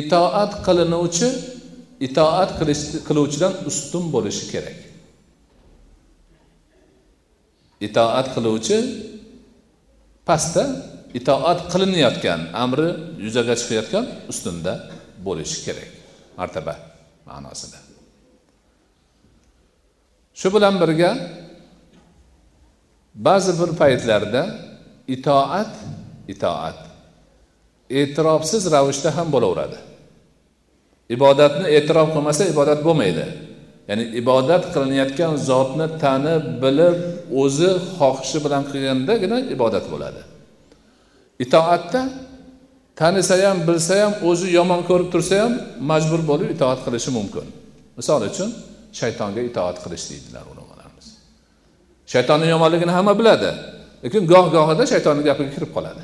[0.00, 1.28] itoat qilinuvchi
[2.06, 2.50] itoat
[3.08, 4.78] qiluvchidan ustun bo'lishi kerak.
[7.86, 8.78] Itoat qiluvchi
[10.28, 10.64] pastda
[11.18, 12.88] itoat qilinayotgan amri
[13.24, 14.72] yuzaga chiqayotgan ustunda
[15.26, 15.90] bo'lishi kerak.
[16.38, 16.74] Martaba
[17.28, 17.78] ma'nosida.
[20.40, 21.10] Shu bilan birga
[23.26, 24.42] ba'zi bir paytlarda
[25.14, 25.72] itoat
[26.32, 26.91] itoat
[27.90, 29.78] e'tirofsiz ravishda ham bo'laveradi.
[31.16, 33.24] Ibodatni e'tirof qilmasa ibodat bo'lmaydi.
[33.88, 36.98] Ya'ni ibodat qilinayotgan zotni tanib bilib
[37.42, 40.22] o'zi xohishi bilan qilgandagina ibodat bo'ladi.
[41.44, 42.00] Itoatda
[43.00, 45.52] tanisa ham bilsa ham o'zi yomon ko'rib tursa ham
[45.90, 47.46] majbur bo'lib itoat qilishi mumkin.
[47.98, 48.50] Misol uchun
[49.00, 51.06] shaytonga itoat qilish deydilar ulamolarimiz
[52.12, 53.50] shaytonni yomonligini hamma biladi
[54.04, 56.02] lekin goh gohida shaytonni gapiga kirib qoladi.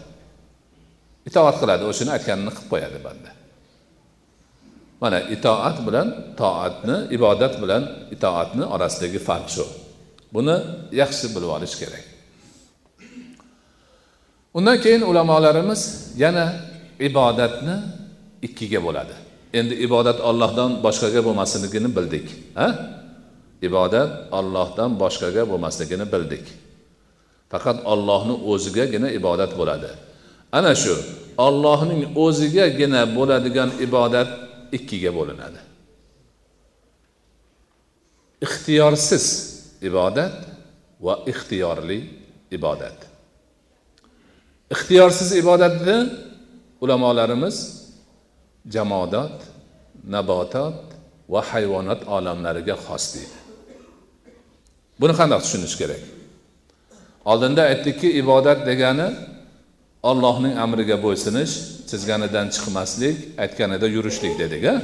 [1.28, 3.30] Itoat qiladi o'shani aytganini qilib qo'yadi banda.
[5.02, 6.08] Mana itoat bilan
[6.40, 7.82] toatni ibodat bilan
[8.14, 9.64] itoatni orasidagi farq shu.
[10.34, 10.56] Buni
[11.00, 12.04] yaxshi bilib olish kerak.
[14.58, 15.82] Undan keyin ulamolarimiz
[16.22, 16.46] yana
[17.08, 17.76] ibodatni
[18.46, 19.14] ikkiga bo'ladi.
[19.58, 22.26] Endi ibodat ollohdan boshqaga bo'lmasligini bildik
[22.58, 22.68] ha?
[23.68, 26.44] Ibodat ollohdan boshqaga bo'lmasligini bildik.
[27.52, 29.90] Faqat ollohni o'zigagina ibodat bo'ladi.
[30.52, 30.94] Ana shu
[31.46, 34.30] ollohning o'zigagina bo'ladigan ibodat
[34.76, 35.60] ikkiga bo'linadi.
[38.46, 39.26] Ixtiyorsiz
[39.88, 40.36] ibodat
[41.00, 41.98] va ixtiyorli
[42.56, 42.98] ibodat.
[44.74, 45.96] Ixtiyorsiz ibodatni
[46.80, 47.56] ulamolarimiz
[48.74, 49.36] jamodat
[50.14, 50.78] nabotot
[51.32, 53.38] va hayvonot olamlariga xos deydi.
[55.00, 56.02] Buni qandoq tushunish kerak?
[57.30, 59.08] Oldinda aytdikki ibodat degani
[60.02, 61.54] ollohning amriga bo'ysunish
[61.90, 64.74] chizganidan chiqmaslik aytganida yurishlik dedik a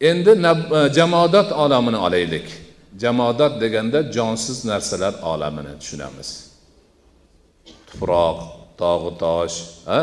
[0.00, 2.46] endi e, jamodat olamini olaylik.
[2.98, 6.50] Jamodat deganda jonsiz narsalar olamini tushunamiz.
[7.88, 8.38] Tuproq
[8.78, 9.56] tog'u tosh
[9.86, 10.00] a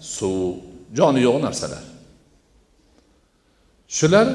[0.00, 0.56] suv
[0.98, 1.84] joni yo'q narsalar.
[3.88, 4.28] Shular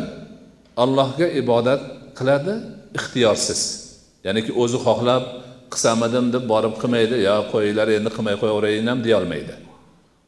[0.84, 1.82] allohga ibodat
[2.18, 2.54] qiladi
[2.98, 3.62] ixtiyorsiz.
[4.26, 5.24] Ya'niki o'zi xohlab
[5.74, 9.54] qilsamidim deb borib qilmaydi yo qo'yinglar endi qilmay qo'yaverayin ham deyolmaydi.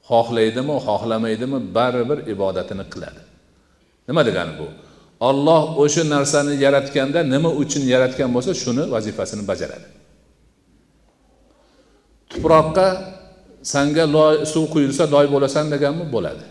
[0.09, 3.21] Xohlaydimi xohlamaydimi baribir ibodatini qiladi.
[4.07, 4.67] Nima degani bu?
[5.29, 9.87] Olloh o'sha narsani yaratganda nima uchun yaratgan bo'lsa shuni vazifasini bajaradi.
[12.31, 12.87] Tuproqqa
[13.73, 16.05] sanga loy suv quyilsa loy bo'lasan deganmi?
[16.15, 16.45] Bo'ladi.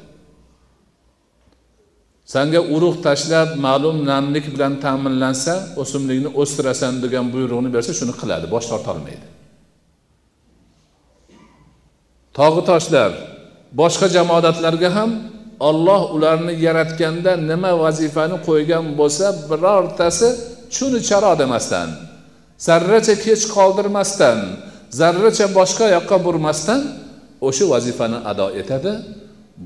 [2.32, 8.66] Sanga urug' tashlab ma'lum namlik bilan ta'minlansa o'simlikni o'stirasan degan buyruqni bersa shuni qiladi bosh
[8.72, 9.26] tortolmaydi.
[12.38, 13.10] Tog'i toshlar
[13.80, 15.10] boshqa jamoatlarga ham
[15.68, 20.28] olloh ularni yaratganda nima vazifani qo'ygan bo'lsa birortasi
[20.74, 21.88] chuni charo demasdan
[22.66, 24.38] zarracha kech qoldirmasdan
[25.00, 26.80] zarracha boshqa yoqqa burmasdan
[27.48, 28.92] o'sha vazifani ado etadi.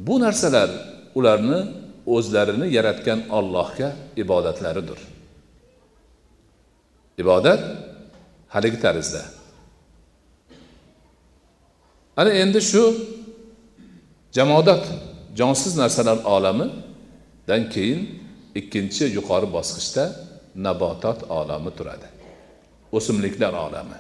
[0.07, 0.69] Bu narsalar
[1.19, 1.61] ularni
[2.07, 4.99] o'zlarini yaratgan ollohga ibodatlaridir.
[7.19, 7.61] Ibodat
[8.49, 9.23] haligi tarzda.
[12.17, 12.83] Ana endi shu
[14.33, 14.85] jamodat
[15.37, 18.01] jonsiz narsalar olamidan keyin
[18.55, 20.05] ikkinchi yuqori bosqichda
[20.67, 22.09] nabotot olami turadi.
[22.93, 23.99] O'simliklar olami.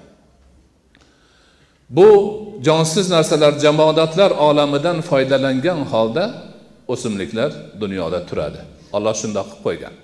[1.90, 2.08] Bu
[2.62, 6.43] jonsiz narsalar jamodatlar olamidan foydalangan holda
[6.92, 7.51] o'simliklar
[7.83, 8.61] dunyoda turadi.
[8.97, 9.94] Olloh shundoq qilib qo'ygan.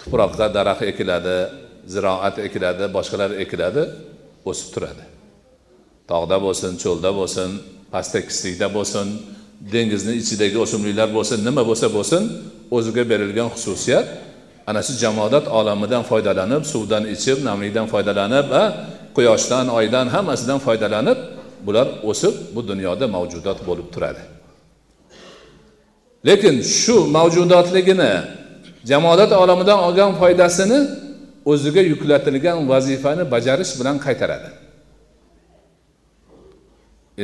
[0.00, 1.36] Tuproqqa daraxt ekiladi
[1.94, 3.82] ziroat ekiladi boshqalar ekiladi
[4.50, 5.04] o'sib turadi.
[6.10, 7.50] Tog'da bo'lsin cho'lda bo'lsin
[7.92, 9.06] pastda tekislikda bo'lsin
[9.72, 12.22] dengizni ichidagi o'simliklar bo'lsin nima bo'lsa bo'lsin
[12.76, 14.06] o'ziga berilgan xususiyat
[14.70, 18.64] ana shu jamodat olamidan foydalanib suvdan ichib namlikdan foydalanib va
[19.16, 21.18] quyoshdan oydan hammasidan foydalanib
[21.66, 24.22] bular o'sib bu dunyoda mavjudot bo'lib turadi.
[26.28, 28.12] Lekin shu mavjudotligini
[28.90, 30.78] jamoat olamidan olgan foydasini
[31.52, 34.50] o'ziga yuklatilgan vazifani bajarish bilan qaytaradi.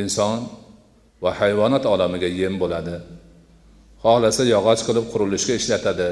[0.01, 0.37] Inson
[1.23, 2.95] va hayvonot olamiga yem bo'ladi.
[4.03, 6.09] Xohlasa yog'och qilib qurilishga ishlatadi.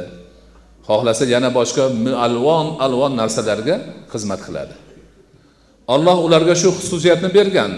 [0.88, 1.84] Xohlasa yana boshqa
[2.28, 3.76] alvon alvon narsalarga
[4.14, 4.76] xizmat qiladi.
[5.96, 7.72] Alloh ularga shu xususiyatni bergan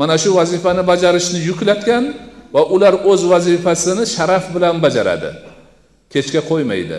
[0.00, 2.04] mana shu vazifani bajarishni yuklatgan
[2.54, 5.30] va ular o'z vazifasini sharaf bilan bajaradi.
[6.12, 6.98] Kechga qo'ymaydi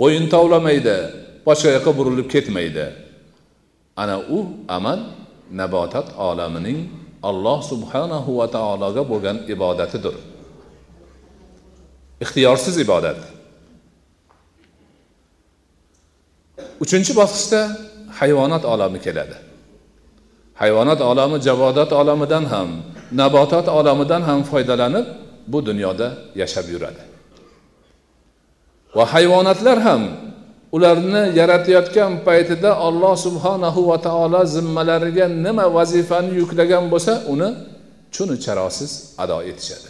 [0.00, 0.96] bo'yin tovlamaydi
[1.46, 2.86] boshqa yoqqa burilib ketmaydi.
[4.02, 4.38] Ana u
[4.76, 5.00] amal
[5.60, 6.78] nabotat olamining
[7.30, 10.14] alloh subhanahu va taologa bo'lgan ibodatidir.
[12.24, 13.20] Ixtiyorsiz ibodat.
[16.84, 17.60] Uchinchi bosqichda
[18.18, 19.36] hayvonot olami keladi.
[20.60, 22.70] Hayvonot olami javodat olamidan ham
[23.12, 25.06] nabotot olamidan ham foydalanib
[25.52, 27.02] bu dunyoda yashab yuradi.
[28.96, 30.02] Va hayvonotlar ham
[30.72, 37.48] ularni yaratayotgan paytida alloh subhanahu va taolo zimmalariga nima vazifani yuklagan bo'lsa uni
[38.14, 38.92] chuni charosiz
[39.22, 39.88] ado etishadi.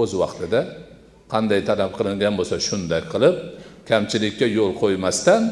[0.00, 0.60] O'z vaqtida
[1.32, 3.36] qanday talab qilingan bo'lsa shunday qilib
[3.88, 5.42] kamchilikka yo'l qo'ymasdan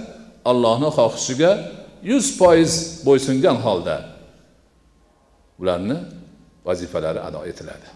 [0.50, 1.52] allohni xohishiga
[2.10, 2.72] yuz foiz
[3.06, 3.96] bo'ysungan holda
[5.60, 5.98] ularni
[6.68, 7.88] vazifalari ado etiladi.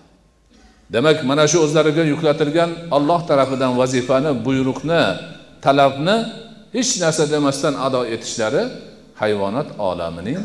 [0.94, 5.02] Demak mana shu o'zlariga yuklatilgan alloh tarafidan vazifani buyruqni
[5.64, 6.16] talabni
[6.76, 8.62] hech narsa demasdan ado etishlari
[9.20, 10.40] hayvonot olamining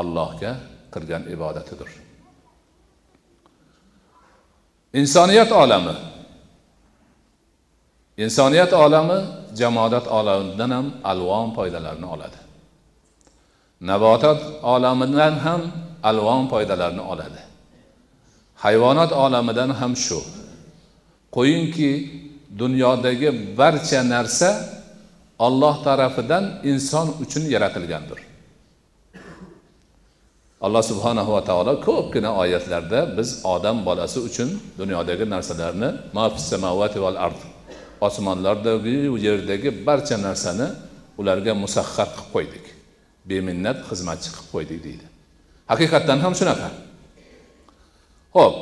[0.00, 0.52] allohga
[0.94, 1.90] qilgan ibodatidir.
[5.00, 5.94] Insoniyat olami.
[8.24, 9.18] Insoniyat olami
[9.60, 12.38] jamoat olamidan ham alvon foydalarni oladi.
[13.80, 15.62] Navotat olamidan ham
[16.02, 17.40] alvon foydalarni oladi.
[18.64, 20.20] Hayvonot olamidan ham shu.
[21.36, 21.90] Qo'yingki
[22.58, 24.50] dunyodagi barcha narsa
[25.38, 28.18] olloh tarafidan inson uchun yaratilgandir.
[30.60, 35.88] Alloh subhanahu va taolo ko'pgina oyatlarda biz odam bolasi uchun dunyodagi narsalarni
[37.04, 37.40] val ard
[38.00, 40.68] osmonlardagi yerdagi barcha narsani
[41.20, 42.64] ularga musahhar qilib qo'ydik.
[43.30, 45.06] Beminnat xizmatchi qilib qo'ydik deydi.
[45.70, 46.68] Haqiqatdan ham shunaqa.
[48.36, 48.54] Ho'p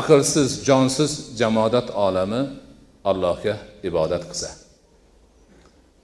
[0.00, 2.42] aqlsiz jonsiz jamodat olami
[3.10, 3.54] allohga
[3.88, 4.50] ibodat qilsa.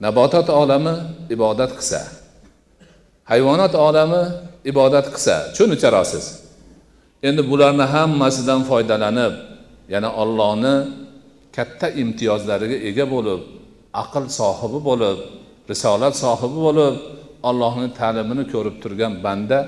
[0.05, 0.95] Nabotot olami
[1.35, 1.99] ibodat qilsa.
[3.31, 4.21] Hayvonot olami
[4.71, 5.35] ibodat qilsa.
[5.57, 6.25] Shuni charosiz.
[7.27, 9.33] Endi bularni hammasidan foydalanib
[9.93, 10.75] yana ollohni
[11.55, 13.41] katta imtiyozlariga ega bo'lib
[14.03, 15.17] aql sohibi bo'lib
[15.71, 16.95] risolat sohibi bo'lib
[17.49, 19.59] allohni ta'limini ko'rib turgan banda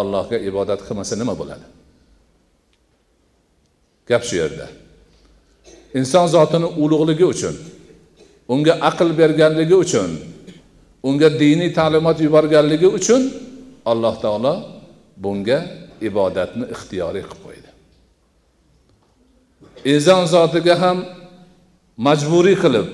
[0.00, 1.66] ollohga ibodat qilmasa nima bo'ladi?
[4.08, 4.66] Gap shu yerda.
[5.98, 7.54] Inson zotini ulug'ligi uchun
[8.52, 10.10] unga aql berganligi uchun
[11.08, 13.22] unga diniy ta'limot yuborganligi uchun
[13.92, 14.54] alloh taolo
[15.24, 15.58] bunga
[16.08, 17.70] ibodatni ixtiyoriy qilib qo'ydi.
[19.92, 20.98] Inson zotiga ham
[22.06, 22.86] majburiy qilib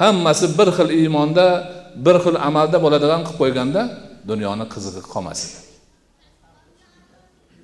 [0.00, 1.46] hammasi bir xil iymonda
[2.06, 3.82] bir xil amalda bo'ladigan qilib qo'yganda
[4.30, 5.65] dunyoni qizig'i qolmasin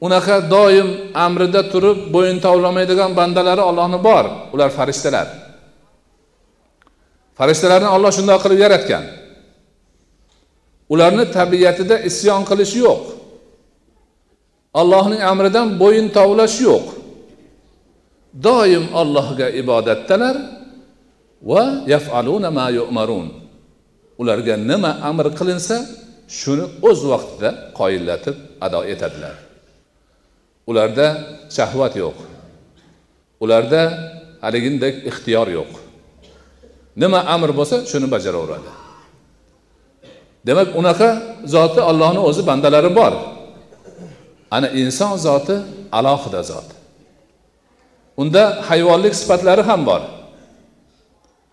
[0.05, 0.89] unaqa doim
[1.27, 5.29] amrida turib bo'yin tovlamaydigan bandalari ollohni bor ular farishtalar.
[7.39, 9.05] Farishtalarni olloh shundoq qilib yaratgan.
[10.93, 13.03] Ularni tabiatida isyon qilish yo'q.
[14.81, 16.87] Allohning amridan bo'yin tovlash yo'q.
[18.47, 20.37] Doim allohga ibodatdalar
[21.51, 23.29] va yafaluna ma yu'marun.
[24.21, 25.77] Ularga nima amr qilinsa
[26.39, 28.37] shuni o'z vaqtida qoyillatib
[28.67, 29.52] ado etadilar.
[30.67, 31.07] Ularda
[31.57, 32.17] shahvat yo'q.
[33.43, 33.83] Ularda
[34.45, 35.71] haligindek ixtiyor yo'q.
[37.03, 38.71] Nima amr bo'lsa shuni bajaraveradi.
[40.47, 41.09] Demak unaqa
[41.55, 43.13] zoti allohni o'zi bandalari bor.
[44.51, 45.57] Ana inson zoti
[45.99, 46.69] alohida zot.
[48.23, 50.03] Unda hayvonlik sifatlari ham bor.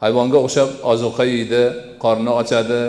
[0.03, 1.61] Hayvonga o'xshab ozuqa yeydi
[2.03, 2.81] qorni ochadi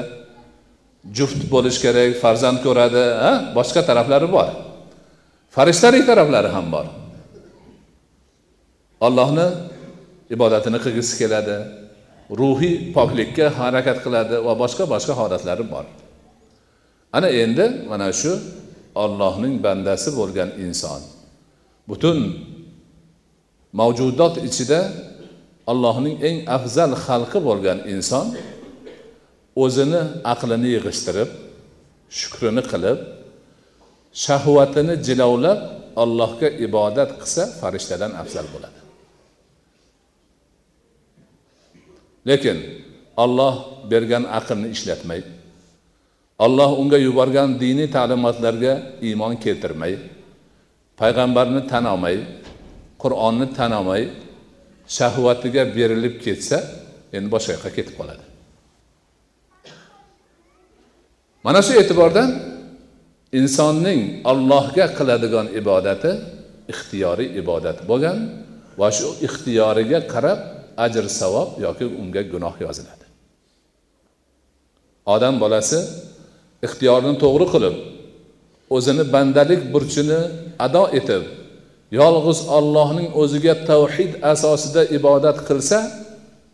[1.17, 3.33] juft bo'lish kerak farzand ko'radi ha?
[3.57, 4.51] Boshqa taraflari bor.
[5.55, 6.87] Farishtalik taraflari ham bor.
[9.07, 9.47] Ollohni
[10.35, 11.57] ibodatini qilgisi keladi
[12.41, 15.87] ruhiy poklikka harakat qiladi va boshqa boshqa holatlari bor.
[17.17, 18.33] Ana endi mana shu
[19.05, 21.01] ollohning bandasi bo'lgan inson
[21.91, 22.19] butun
[23.81, 24.81] mavjudot ichida
[25.73, 28.27] allohning eng afzal xalqi bo'lgan inson
[29.65, 31.31] o'zini aqlini yig'ishtirib
[32.19, 32.99] shukrini qilib
[34.13, 35.59] shahvatini jilovlab
[36.03, 38.81] allohga ibodat qilsa farishtadan afzal bo'ladi.
[42.29, 42.59] Lekin
[43.17, 43.55] olloh
[43.91, 45.21] bergan aqlni ishlatmay
[46.45, 48.75] olloh unga yuborgan diniy ta'limotlarga
[49.09, 49.93] iymon keltirmay
[51.01, 52.17] payg'ambarni tan olmay
[53.03, 54.03] qur'onni tan olmay
[54.97, 56.59] shahvatiga berilib ketsa
[57.17, 58.25] endi boshqa yoqqa ketib qoladi.
[61.45, 62.29] Mana shu e'tibordan
[63.39, 66.11] insonning allohga qiladigan ibodati
[66.73, 68.19] ixtiyoriy ibodat bo'lgan
[68.81, 70.41] va shu ixtiyoriga qarab
[70.85, 73.07] ajr savob yoki unga gunoh yoziladi.
[75.15, 75.79] Odam bolasi
[76.67, 77.77] ixtiyorini to'g'ri qilib
[78.77, 80.21] o'zini bandalik burchini
[80.67, 81.23] ado etib
[82.01, 85.79] yolg'iz ollohning o'ziga tavhid asosida ibodat qilsa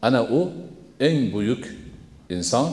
[0.07, 0.41] ana u
[1.09, 1.63] eng buyuk
[2.35, 2.67] inson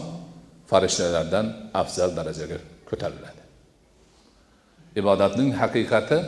[0.69, 1.45] farishtalardan
[1.81, 2.57] afzal darajaga
[2.89, 3.32] ko'tariladi.
[4.99, 6.19] Ibodatning haqiqati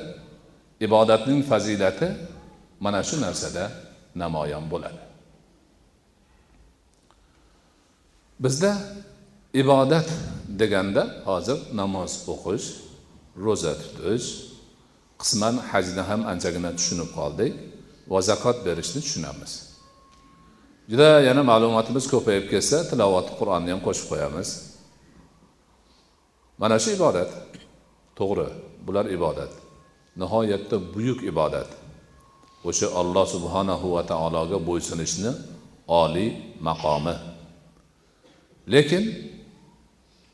[0.86, 2.08] ibodatning fazilati
[2.80, 3.64] mana shu narsada
[4.16, 5.02] namoyon bo'ladi.
[8.44, 8.72] Bizda
[9.54, 10.08] ibodat
[10.60, 12.68] deganda hozir namoz o'qish
[13.46, 14.28] ro'za tutish
[15.22, 17.54] qisman hajni ham anchagina tushunib qoldik
[18.12, 19.52] va zakot berishni tushunamiz.
[20.92, 24.50] Juda yana ma'lumotimiz ko'payib ketsa tilovat qur'onni ham qo'shib qo'yamiz.
[26.62, 27.30] Mana shu ibodat
[28.20, 28.50] to'g'ri.
[28.88, 29.52] Bular ibodat.
[30.22, 31.70] Nihoyatda buyuk ibodat.
[32.70, 35.32] O'sha olloh subhanahu va taologa bo'ysunishni
[36.02, 36.30] oliy
[36.68, 37.16] maqomi.
[38.74, 39.04] Lekin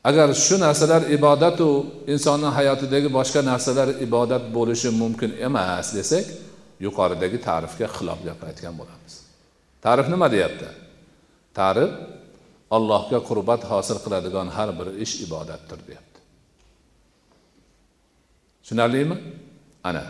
[0.04, 1.68] agar shu narsalar ibodatu
[2.12, 6.26] insonni hayotidagi boshqa narsalar ibodat bo'lishi mumkin emas desak
[6.86, 9.12] yuqoridagi ta'rifga xilof gapirayotgan bo'lamiz.
[9.84, 10.68] Ta'rif nima deyapti?
[11.58, 11.90] Ta'rif
[12.76, 16.11] allohga qurbat hosil qiladigan har bir ish ibodatdir deyapti.
[18.71, 19.15] tushunarlimi
[19.89, 20.03] ana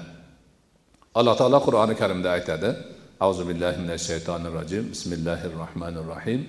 [1.19, 2.69] alloh taolo qur'oni karimda aytadi
[3.25, 6.41] auzu billahi minash shaytonir rojim bismillahir rohmanir rohim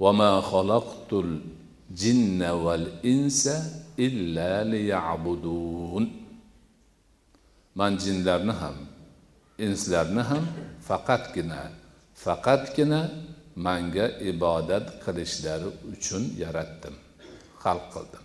[0.00, 3.42] وما خلقت الجن والإنس
[3.98, 6.24] إلا ليعبدون
[7.74, 8.76] man jinlarni ham
[9.58, 10.44] inslarni ham
[10.88, 11.60] faqatgina
[12.24, 13.00] faqatgina
[13.66, 16.94] manga ibodat qilishlari uchun yaratdim
[17.62, 18.24] xalq qildim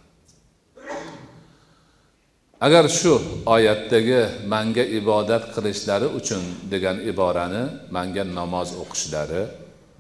[2.67, 3.15] Agar shu
[3.55, 4.21] oyatdagi
[4.53, 6.43] manga ibodat qilishlari uchun
[6.73, 7.63] degan iborani
[7.97, 9.43] manga namoz o'qishlari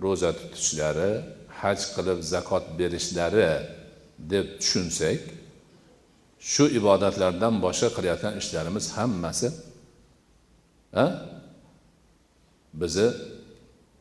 [0.05, 1.11] ro'za tutishlari
[1.61, 3.51] haj qilib zakot berishlari
[4.33, 5.21] deb tushunsak
[6.53, 9.49] shu ibodatlardan boshqa qilayotgan ishlarimiz hammasi
[11.03, 11.05] a
[12.81, 13.09] bizni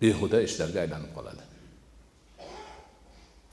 [0.02, 1.44] behuda ishlarga aylanib qoladi.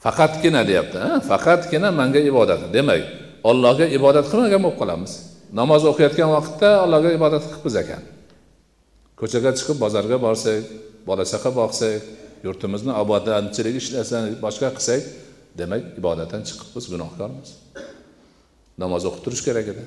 [0.05, 0.99] Faqatgina deyapti
[1.31, 3.03] faqatgina manga ibodat demak
[3.51, 5.13] ollohga ibodat qilmagan bo'lib qolamiz.
[5.61, 8.03] Namoz o'qiyotgan vaqtda allohga ibodat qilibmiz ekan.
[9.21, 10.63] Ko'chaga chiqib bozorga borsak
[11.09, 12.01] bola chaqa boqsak
[12.47, 15.03] yurtimizni obodonchilik ishlasak boshqa qilsak
[15.59, 17.49] demak ibodatdan chiqibmiz gunohkormiz.
[18.83, 19.83] Namoz o'qib turish kerak edi.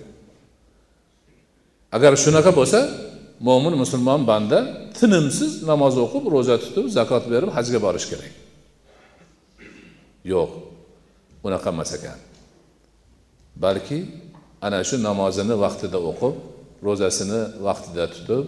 [1.95, 2.79] Agar shunaqa bo'lsa
[3.47, 4.59] mo'min musulmon banda
[4.99, 8.33] tinimsiz namoz o'qib ro'za tutib zakot berib hajga borish kerak.
[10.33, 10.49] Yo'q
[11.47, 12.19] unaqa emas ekan.
[13.55, 13.99] Balki
[14.61, 16.35] ana shu namozini vaqtida o'qib
[16.87, 18.45] ro'zasini vaqtida tutib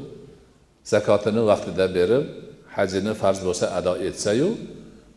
[0.92, 2.24] zakotini vaqtida berib
[2.76, 4.50] hajini farz bo'lsa ado etsayu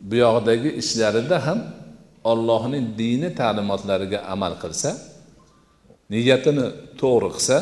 [0.08, 1.58] bu yoqdagi ishlarida ham
[2.32, 4.90] ollohning dini ta'limotlariga amal qilsa
[6.12, 6.66] niyatini
[7.00, 7.56] to'g'ri qilsa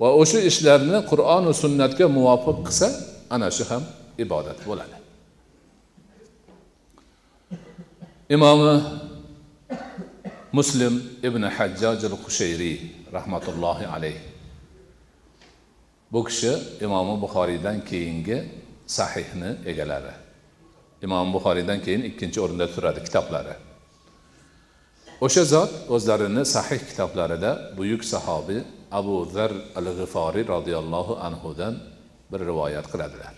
[0.00, 2.86] va o'sha ishlarni qur'onu sunnatga muvofiq qilsa
[3.34, 3.82] ana shu ham
[4.24, 4.96] ibodat bo'ladi.
[8.34, 8.74] Imomi
[10.51, 10.93] muslim
[11.27, 12.77] ibn hajjoj al qushayriy
[13.17, 14.17] rahmatullohi alayh
[16.13, 16.53] bu kishi
[16.85, 18.37] imomi buxoriydan keyingi
[18.97, 20.13] sahihni egalari
[21.05, 23.55] imom buxoriydan keyin ikkinchi o'rinda turadi kitoblari
[25.25, 28.61] o'sha zot o'zlarini sahih kitoblarida buyuk sahobiy
[28.99, 31.73] abu zar al g'iforiy roziyallohu anhudan
[32.31, 33.35] bir rivoyat qiladilar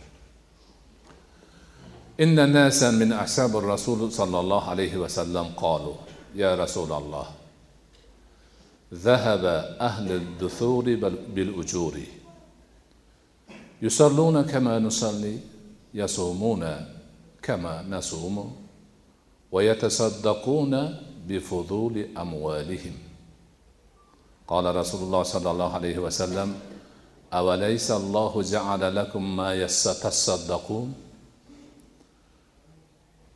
[2.25, 5.95] إن ناسا من أصحاب الرسول صلى الله عليه وسلم قالوا
[6.34, 7.26] يا رسول الله.
[8.94, 9.44] ذهب
[9.80, 10.84] أهل الدثور
[11.34, 12.00] بالأجور.
[13.82, 15.38] يصلون كما نصلي
[15.94, 16.86] يصومون
[17.42, 18.56] كما نصوم
[19.52, 22.92] ويتصدقون بفضول أموالهم.
[24.48, 26.54] قال رسول الله صلى الله عليه وسلم
[27.32, 31.03] أوليس الله جعل لكم ما يتصدقون؟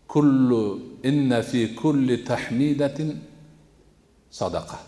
[0.09, 3.17] كل إن في كل تحميدة
[4.31, 4.79] صدقة.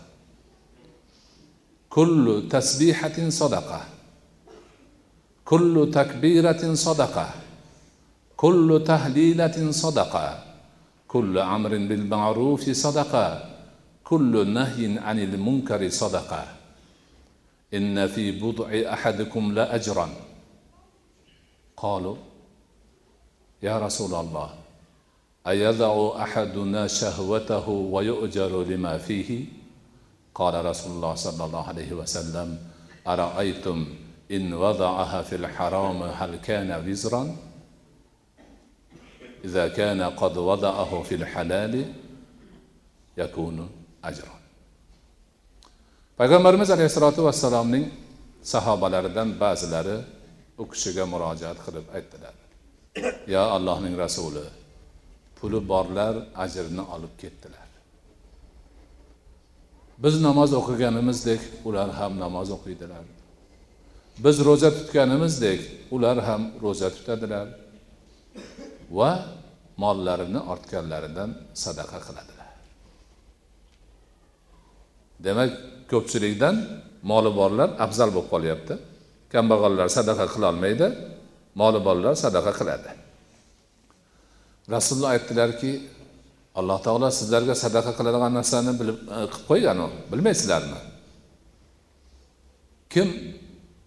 [1.89, 3.85] كل تسبيحة صدقة.
[5.45, 7.29] كل تكبيرة صدقة.
[8.37, 10.43] كل تهليلة صدقة.
[11.07, 13.49] كل أمر بالمعروف صدقة.
[14.03, 16.45] كل نهي عن المنكر صدقة.
[17.73, 20.09] إن في بضع أحدكم لأجرا.
[21.77, 22.15] قالوا
[23.63, 24.60] يا رسول الله
[25.47, 29.45] أيضع أحدنا شهوته ويؤجر لما فيه؟
[30.35, 32.57] قال رسول الله صلى الله عليه وسلم
[33.07, 33.85] أرأيتم
[34.31, 37.35] إن وضعها في الحرام هل كان وزرا؟
[39.45, 41.93] إذا كان قد وضعه في الحلال
[43.17, 43.69] يكون
[44.03, 44.41] أجرا.
[46.21, 47.89] Payg'ambarimiz alayhissalotu vassalomning
[48.45, 49.97] sahobalaridan ba'zilari
[50.61, 52.35] u kishiga murojaat qilib aytdilar
[53.33, 54.45] yo allohning rasuli
[55.41, 57.67] puli borlar ajrini olib ketdilar.
[60.03, 63.05] Biz namoz o'qiganimizdek ular ham namoz o'qiydilar.
[64.23, 65.59] Biz ro'za tutganimizdek
[65.95, 67.47] ular ham ro'za tutadilar
[68.97, 69.11] va
[69.83, 71.29] mollarini ortganlaridan
[71.63, 72.51] sadaqa qiladilar.
[75.25, 75.51] Demak
[75.91, 76.55] ko'pchilikdan
[77.11, 78.73] moli borlar afzal bo'lib qolyapti.
[79.33, 80.87] Kambag'allar sadaqa qilolmaydi
[81.61, 82.89] moli borlar sadaqa qiladi.
[84.75, 85.71] Rasululloh aytdilarki
[86.59, 90.79] alloh taolo sizlarga sadaqa qiladigan narsani bilib e, qilib qo'ygan u bilmaysizlarmi?
[92.93, 93.07] Kim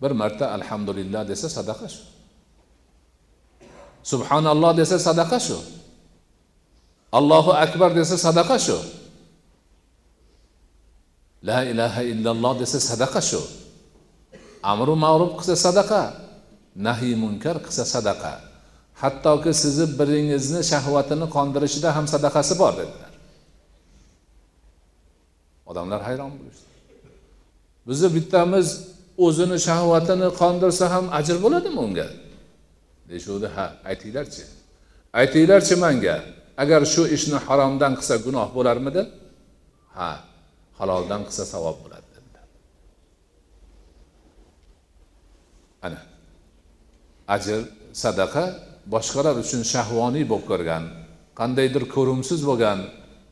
[0.03, 2.03] bir marta alhamdulillah desa sadaqa shu.
[4.13, 5.59] Subhanalloh desa sadaqa shu.
[7.19, 8.79] Allohu akbar desa sadaqa shu.
[11.49, 13.41] La ilaha illalloh desa sadaqa shu.
[14.73, 16.03] Amru ma'ruf qilsa sadaqa
[16.87, 18.54] nahiy munkar qilsa sadaqa.
[19.03, 23.13] Hattoki sizni biringizni shahvatini qondirishida ham sadaqasi bor dedilar.
[25.71, 26.69] Odamlar hayron bo'lishdi.
[27.89, 28.69] Bizni bittamiz
[29.27, 32.09] o'zini shahvatini qondirsa ham ajr bo'ladimi unga?
[33.09, 34.45] Deyishuvdi ha aytinglarchi.
[35.21, 36.17] Aytinglarchi manga
[36.63, 39.03] agar shu ishni haromdan qilsa gunoh bo'larmidi?
[39.97, 40.11] Ha
[40.79, 42.47] haloldan qilsa savob bo'ladi dedilar.
[45.87, 46.01] Ana
[47.35, 47.61] ajr
[48.03, 48.45] sadaqa
[48.93, 50.85] boshqalar uchun shahvoniy bo'lib ko'rgan
[51.39, 52.79] qandaydir ko'rimsiz bo'lgan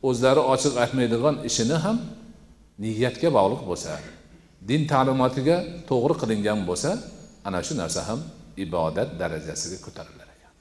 [0.09, 1.97] o'zlari ochiq aytmaydigan ishini ham
[2.83, 3.93] niyatga bog'liq bo'lsa
[4.69, 5.57] din ta'limotiga
[5.89, 6.91] to'g'ri qilingan bo'lsa
[7.47, 8.19] ana shu narsa ham
[8.65, 10.53] ibodat darajasiga ko'tarilar ekan.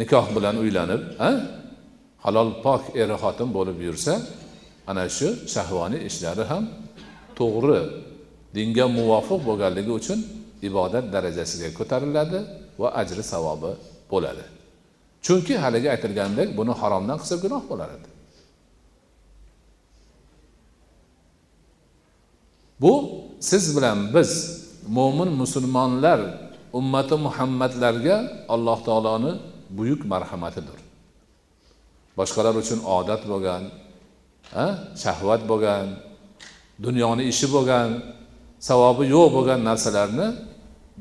[0.00, 1.30] Nikoh bilan uylanib a
[2.24, 4.14] halol pok er xotin bo'lib yursa
[4.90, 6.64] ana shu shahvoniy ishlari ham
[7.38, 7.80] to'g'ri
[8.56, 10.18] dinga muvofiq bo'lganligi uchun
[10.68, 12.38] ibodat darajasiga ko'tariladi
[12.80, 13.72] va ajri savobi
[14.12, 14.44] bo'ladi.
[15.26, 18.08] Chunki haligi aytilgandek buni haromdan qilsa gunoh bo'lar edi.
[22.82, 22.92] Bu
[23.50, 24.30] siz bilan biz
[24.96, 26.20] mo'min musulmonlar
[26.78, 28.16] ummati muhammadlarga
[28.54, 29.32] alloh taoloni
[29.78, 30.78] buyuk marhamatidir.
[32.18, 33.62] Boshqalar uchun odat bo'lgan
[35.02, 35.86] shahvat bo'lgan
[36.86, 37.88] dunyoni ishi bo'lgan
[38.68, 40.28] savobi yo'q bo'lgan narsalarni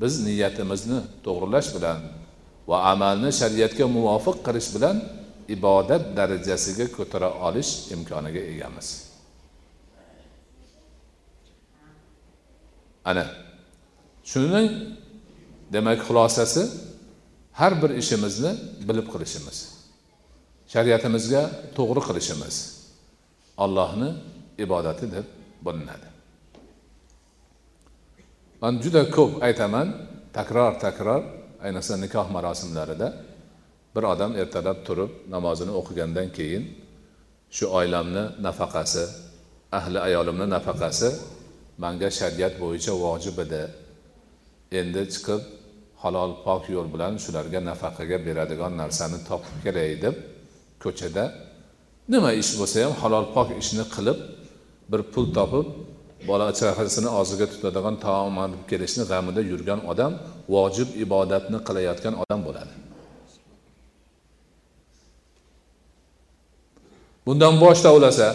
[0.01, 1.99] biz niyatimizni to'g'rilash bilan
[2.69, 4.97] va amalni shariatga muvofiq qilish bilan
[5.55, 8.87] ibodat darajasiga ko'tara olish imkoniga egamiz.
[13.09, 13.25] Ana
[14.31, 14.69] shuning
[15.73, 16.63] demak xulosasi
[17.59, 18.51] har bir ishimizni
[18.87, 19.57] bilib qilishimiz
[20.73, 21.41] shariatimizga
[21.77, 22.55] to'g'ri qilishimiz
[23.63, 24.09] allohni
[24.65, 25.25] ibodati deb
[25.65, 26.12] bilinadi.
[28.63, 29.87] Man juda ko'p aytaman
[30.37, 31.21] takror takror
[31.65, 33.07] ayniqsa nikoh marosimlarida.
[33.95, 36.63] Bir odam ertalab turib namozini o'qigandan keyin
[37.55, 39.03] shu oilamni nafaqasi
[39.77, 41.09] ahli ayolimni nafaqasi
[41.83, 43.63] manga shariat bo'yicha vojib edi.
[44.79, 45.41] Endi chiqib
[46.03, 50.15] halol pok yo'l bilan shularga nafaqaga beradigan narsani topib kelay deb
[50.83, 51.23] ko'chada
[52.13, 54.19] nima ish bo'lsa ham halol pok ishni qilib
[54.91, 55.67] bir pul topib
[56.29, 60.13] bola chaqasini og'ziga tutadigan taom olib kelishni g'amida yurgan odam
[60.55, 62.73] vojib ibodatni qilayotgan odam bo'ladi.
[67.25, 68.29] Bundan bosh tovlasa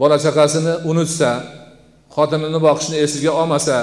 [0.00, 1.30] bola chaqasini unutsa
[2.14, 3.76] xotinini boqishni esiga olmasa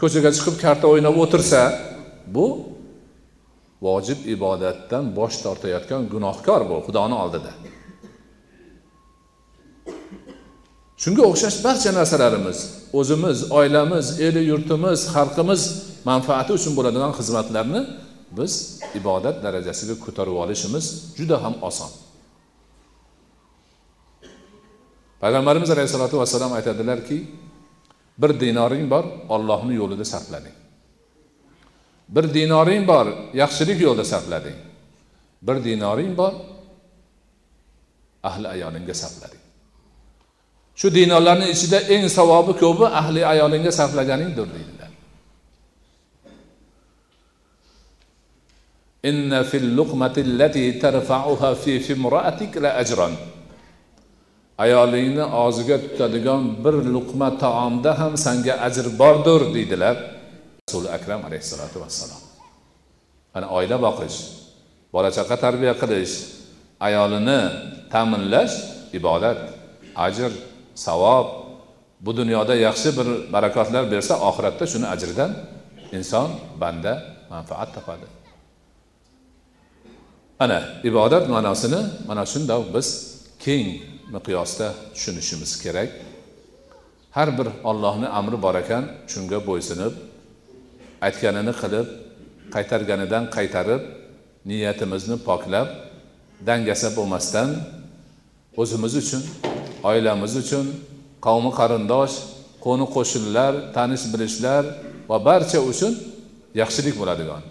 [0.00, 1.60] ko'chaga chiqib karta o'ynab o'tirsa
[2.34, 2.46] bu
[3.86, 7.52] vojib ibodatdan bosh tortayotgan gunohkor bu xudoni oldida.
[11.02, 12.58] Shunga o'xshash barcha narsalarimiz
[12.98, 15.62] o'zimiz oilamiz eli yurtimiz xalqimiz
[16.10, 17.80] manfaati uchun bo'ladigan xizmatlarni
[18.38, 18.52] biz
[18.98, 20.84] ibodat darajasiga ko'tarib olishimiz
[21.18, 21.90] juda ham oson.
[25.22, 27.18] Payg'ambarimiz alayhissalotu vassalom aytadilarki
[28.22, 30.56] bir dinoring bor ollohni yo'lida sarflading.
[32.14, 33.06] Bir dinoring bor
[33.42, 34.58] yaxshilik yo'lida sarflading.
[35.46, 36.32] Bir dinoring bor
[38.30, 39.41] ahli ayolingga sarflading.
[40.82, 44.90] Shu dinorlarni ichida eng savobi ko'pi ahli ayolingga sarflaganingdir deydilar.
[49.10, 53.14] Inna fil luqmati allati tarfa'uha fi fimra'atik la ajran.
[54.64, 59.96] Ayolingni og'ziga tutadigan bir luqma taomda ham sanga ajr bordir deydilar.
[60.66, 62.22] Rasuli akram alayhissalotu vassalom.
[63.36, 64.18] Ana oila boqish
[64.94, 66.14] bola chaqa tarbiya qilish
[66.86, 67.40] ayolini
[67.92, 68.54] ta'minlash
[68.98, 69.40] ibodat
[70.06, 70.32] ajr
[70.74, 71.26] savob
[72.00, 75.30] bu dunyoda yaxshi bir barakotlar bersa oxiratda shuni ajridan
[75.92, 76.92] inson banda
[77.30, 78.06] manfaat topadi.
[80.40, 82.88] Ana ibodat ma'nosini mana shundoq biz
[83.44, 83.68] keng
[84.14, 85.90] miqyosda tushunishimiz kerak.
[87.16, 89.92] Har bir ollohni amri bor ekan shunga bo'ysunib
[91.06, 91.86] aytganini qilib
[92.54, 93.82] qaytarganidan qaytarib
[94.48, 95.68] niyatimizni poklab
[96.48, 97.48] dangasa bo'lmasdan
[98.62, 99.22] o'zimiz uchun
[99.90, 100.66] oilamiz uchun
[101.26, 102.14] qavmi qarindosh
[102.64, 104.64] qo'ni qo'shnilar tanish bilishlar
[105.10, 105.92] va barcha uchun
[106.60, 107.42] yaxshilik bo'ladigan.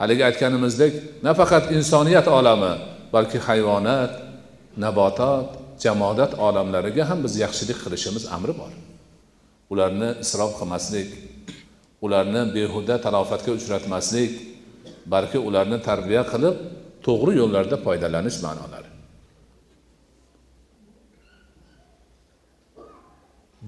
[0.00, 0.92] Haligi aytganimizdek
[1.26, 2.72] nafaqat insoniyat olami
[3.14, 4.12] balki hayvonot
[4.84, 5.48] nabotot
[5.84, 8.72] jamodat olamlariga ham biz yaxshilik qilishimiz amri bor.
[9.72, 11.08] Ularni isrof qilmaslik
[12.04, 14.32] ularni behuda talofatga uchratmaslik
[15.14, 16.56] balki ularni tarbiya qilib
[17.06, 18.83] to'g'ri yo'llarda foydalanish ma'nolari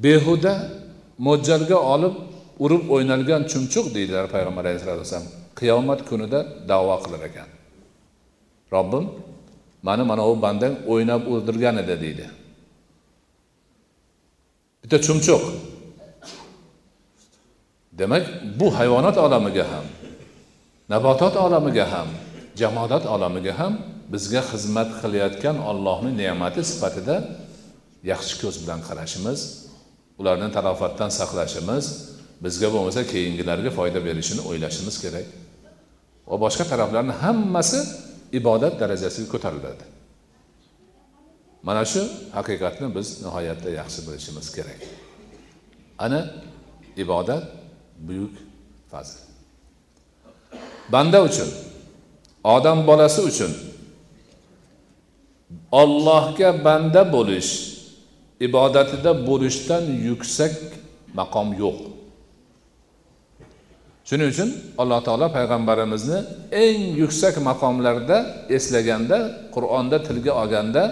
[0.05, 0.55] behuda
[1.27, 2.15] mo'ljalga olib
[2.65, 5.27] urib o'ynalgan chumchuq deydilar payg'ambar alayhisalotu vassalam
[5.59, 6.39] qiyomat kunida
[6.71, 7.49] davo qilar ekan.
[8.75, 9.05] Robbim
[9.87, 12.27] mani mana bu bandang o'ynab o'ldirgan edi deydi.
[14.83, 15.43] Bitta chumchuq.
[17.99, 18.25] Demak
[18.61, 19.87] bu hayvonot olamiga ham
[20.93, 22.09] nabotot olamiga ham
[22.61, 23.73] jamodat olamiga ham
[24.13, 27.17] bizga xizmat qilayotgan ollohni ne'mati sifatida
[28.11, 29.41] yaxshi ko'z bilan qarashimiz
[30.21, 31.85] ularni talofatdan saqlashimiz
[32.45, 35.27] bizga bo'lmasa keyingilarga foyda berishini o'ylashimiz kerak.
[36.31, 37.81] Va boshqa taraflarni hammasi
[38.39, 39.85] ibodat darajasiga ko'tariladi.
[41.67, 42.03] Mana shu
[42.37, 44.81] haqiqatni biz nihoyatda yaxshi bilishimiz kerak.
[46.05, 46.21] Ana
[46.97, 47.45] ibodat
[47.99, 48.35] buyuk
[48.91, 49.19] fazl
[50.89, 51.49] banda uchun
[52.45, 53.53] odam bolasi uchun
[55.73, 57.76] ollohga banda bo'lish
[58.41, 60.55] ibodatida bo'lishdan yuksak
[61.19, 61.79] maqom yo'q.
[64.09, 64.51] Shuning uchun
[64.83, 66.19] alloh taolo payg'ambarimizni
[66.65, 68.19] eng yuksak maqomlarda
[68.57, 69.19] eslaganda
[69.55, 70.83] qur'onda tilga olganda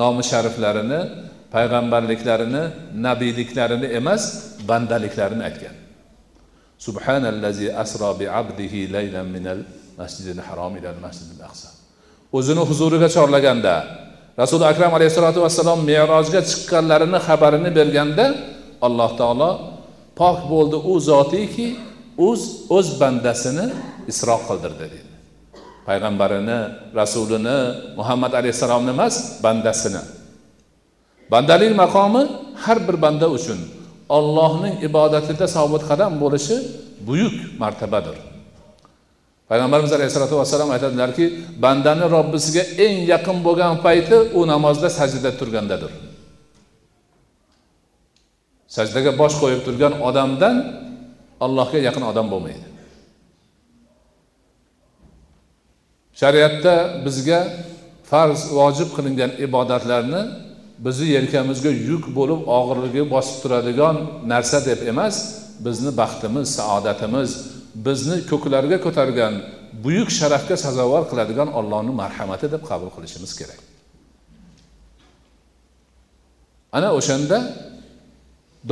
[0.00, 1.00] nomi shariflarini
[1.54, 2.62] payg'ambarliklarini
[3.06, 4.22] nabiyliklarini emas
[4.68, 5.76] bandaliklarini aytgan.
[6.86, 9.60] Subhanallazi asro bi abdihi laylan minal
[10.00, 11.68] masjidil harom ilal masjidil aqsa.
[12.38, 13.74] O'zini huzuriga chorlaganda
[14.40, 18.26] rasuli akram alayhissalotu vassalom merojga chiqqanlarini xabarini berganda
[18.86, 19.50] alloh taolo
[20.20, 21.66] pok bo'ldi u zotiki
[22.28, 22.42] o'z
[22.76, 23.66] o'z bandasini
[24.10, 24.98] isroq qildirdi dedi.
[25.88, 26.58] Payg'ambarini
[27.00, 27.58] rasulini
[27.98, 29.14] muhammad alayhissalomni emas
[29.44, 30.02] bandasini.
[31.32, 32.22] Bandalik maqomi
[32.64, 33.58] har bir banda uchun
[34.16, 36.56] ollohning ibodatida sobit qadam bo'lishi
[37.08, 38.16] buyuk martabadir.
[39.50, 41.24] Payg'ambarimiz alayhissalotu vassalom aytadilarki
[41.64, 45.92] bandani robbisiga eng yaqin bo'lgan payti u namozda sajdada turgandadir.
[48.76, 50.56] Sajdaga bosh qo'yib turgan odamdan
[51.44, 52.66] allohga yaqin odam bo'lmaydi.
[56.20, 56.74] Shariatda
[57.06, 57.40] bizga
[58.10, 60.22] farz vojib qilingan ibodatlarni
[60.86, 63.96] bizni yelkamizga yuk bo'lib og'irligi bosib turadigan
[64.32, 65.16] narsa deb emas
[65.66, 67.30] bizni baxtimiz saodatimiz
[67.74, 69.34] bizni ko'klarga ko'targan
[69.84, 73.60] buyuk sharafga sazovor qiladigan ollohni marhamati deb qabul qilishimiz kerak.
[76.76, 77.38] Ana o'shanda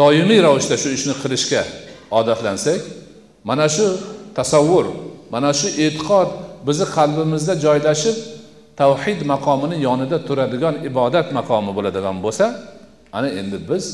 [0.01, 1.63] doimiy ravishda shu ishni qilishga
[2.19, 2.81] odatlansak
[3.49, 3.87] mana shu
[4.39, 4.87] tasavvur
[5.35, 6.29] mana shu e'tiqod
[6.67, 8.17] bizni qalbimizda joylashib
[8.81, 12.47] tavhid maqomini yonida turadigan ibodat maqomi bo'ladigan bo'lsa
[13.17, 13.85] ana endi biz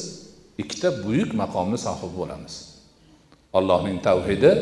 [0.63, 2.55] ikkita buyuk maqomni sohibi bo'lamiz.
[3.59, 4.53] Allohning tavhidi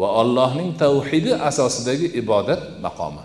[0.00, 3.24] va allohning tavhidi asosidagi ibodat maqomi.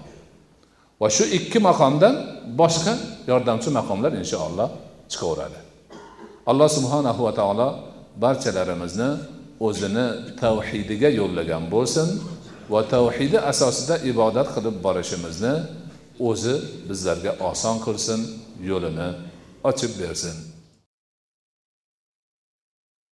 [1.02, 2.16] Va shu ikki maqomdan
[2.62, 2.94] boshqa
[3.32, 4.70] yordamchi maqomlar inshaalloh
[5.12, 5.60] chiqaveradi.
[6.52, 7.70] Alloh subhanahu va taolo
[8.24, 9.10] barchalarimizni
[9.68, 10.08] o'zini
[10.42, 12.08] tavhidiga yo'llagan bo'lsin
[12.74, 15.54] va tavhidi asosida ibodat qilib borishimizni
[16.30, 16.56] o'zi
[16.90, 18.20] bizlarga oson qilsin
[18.70, 19.10] yo'lini
[19.70, 20.36] ochib bersin.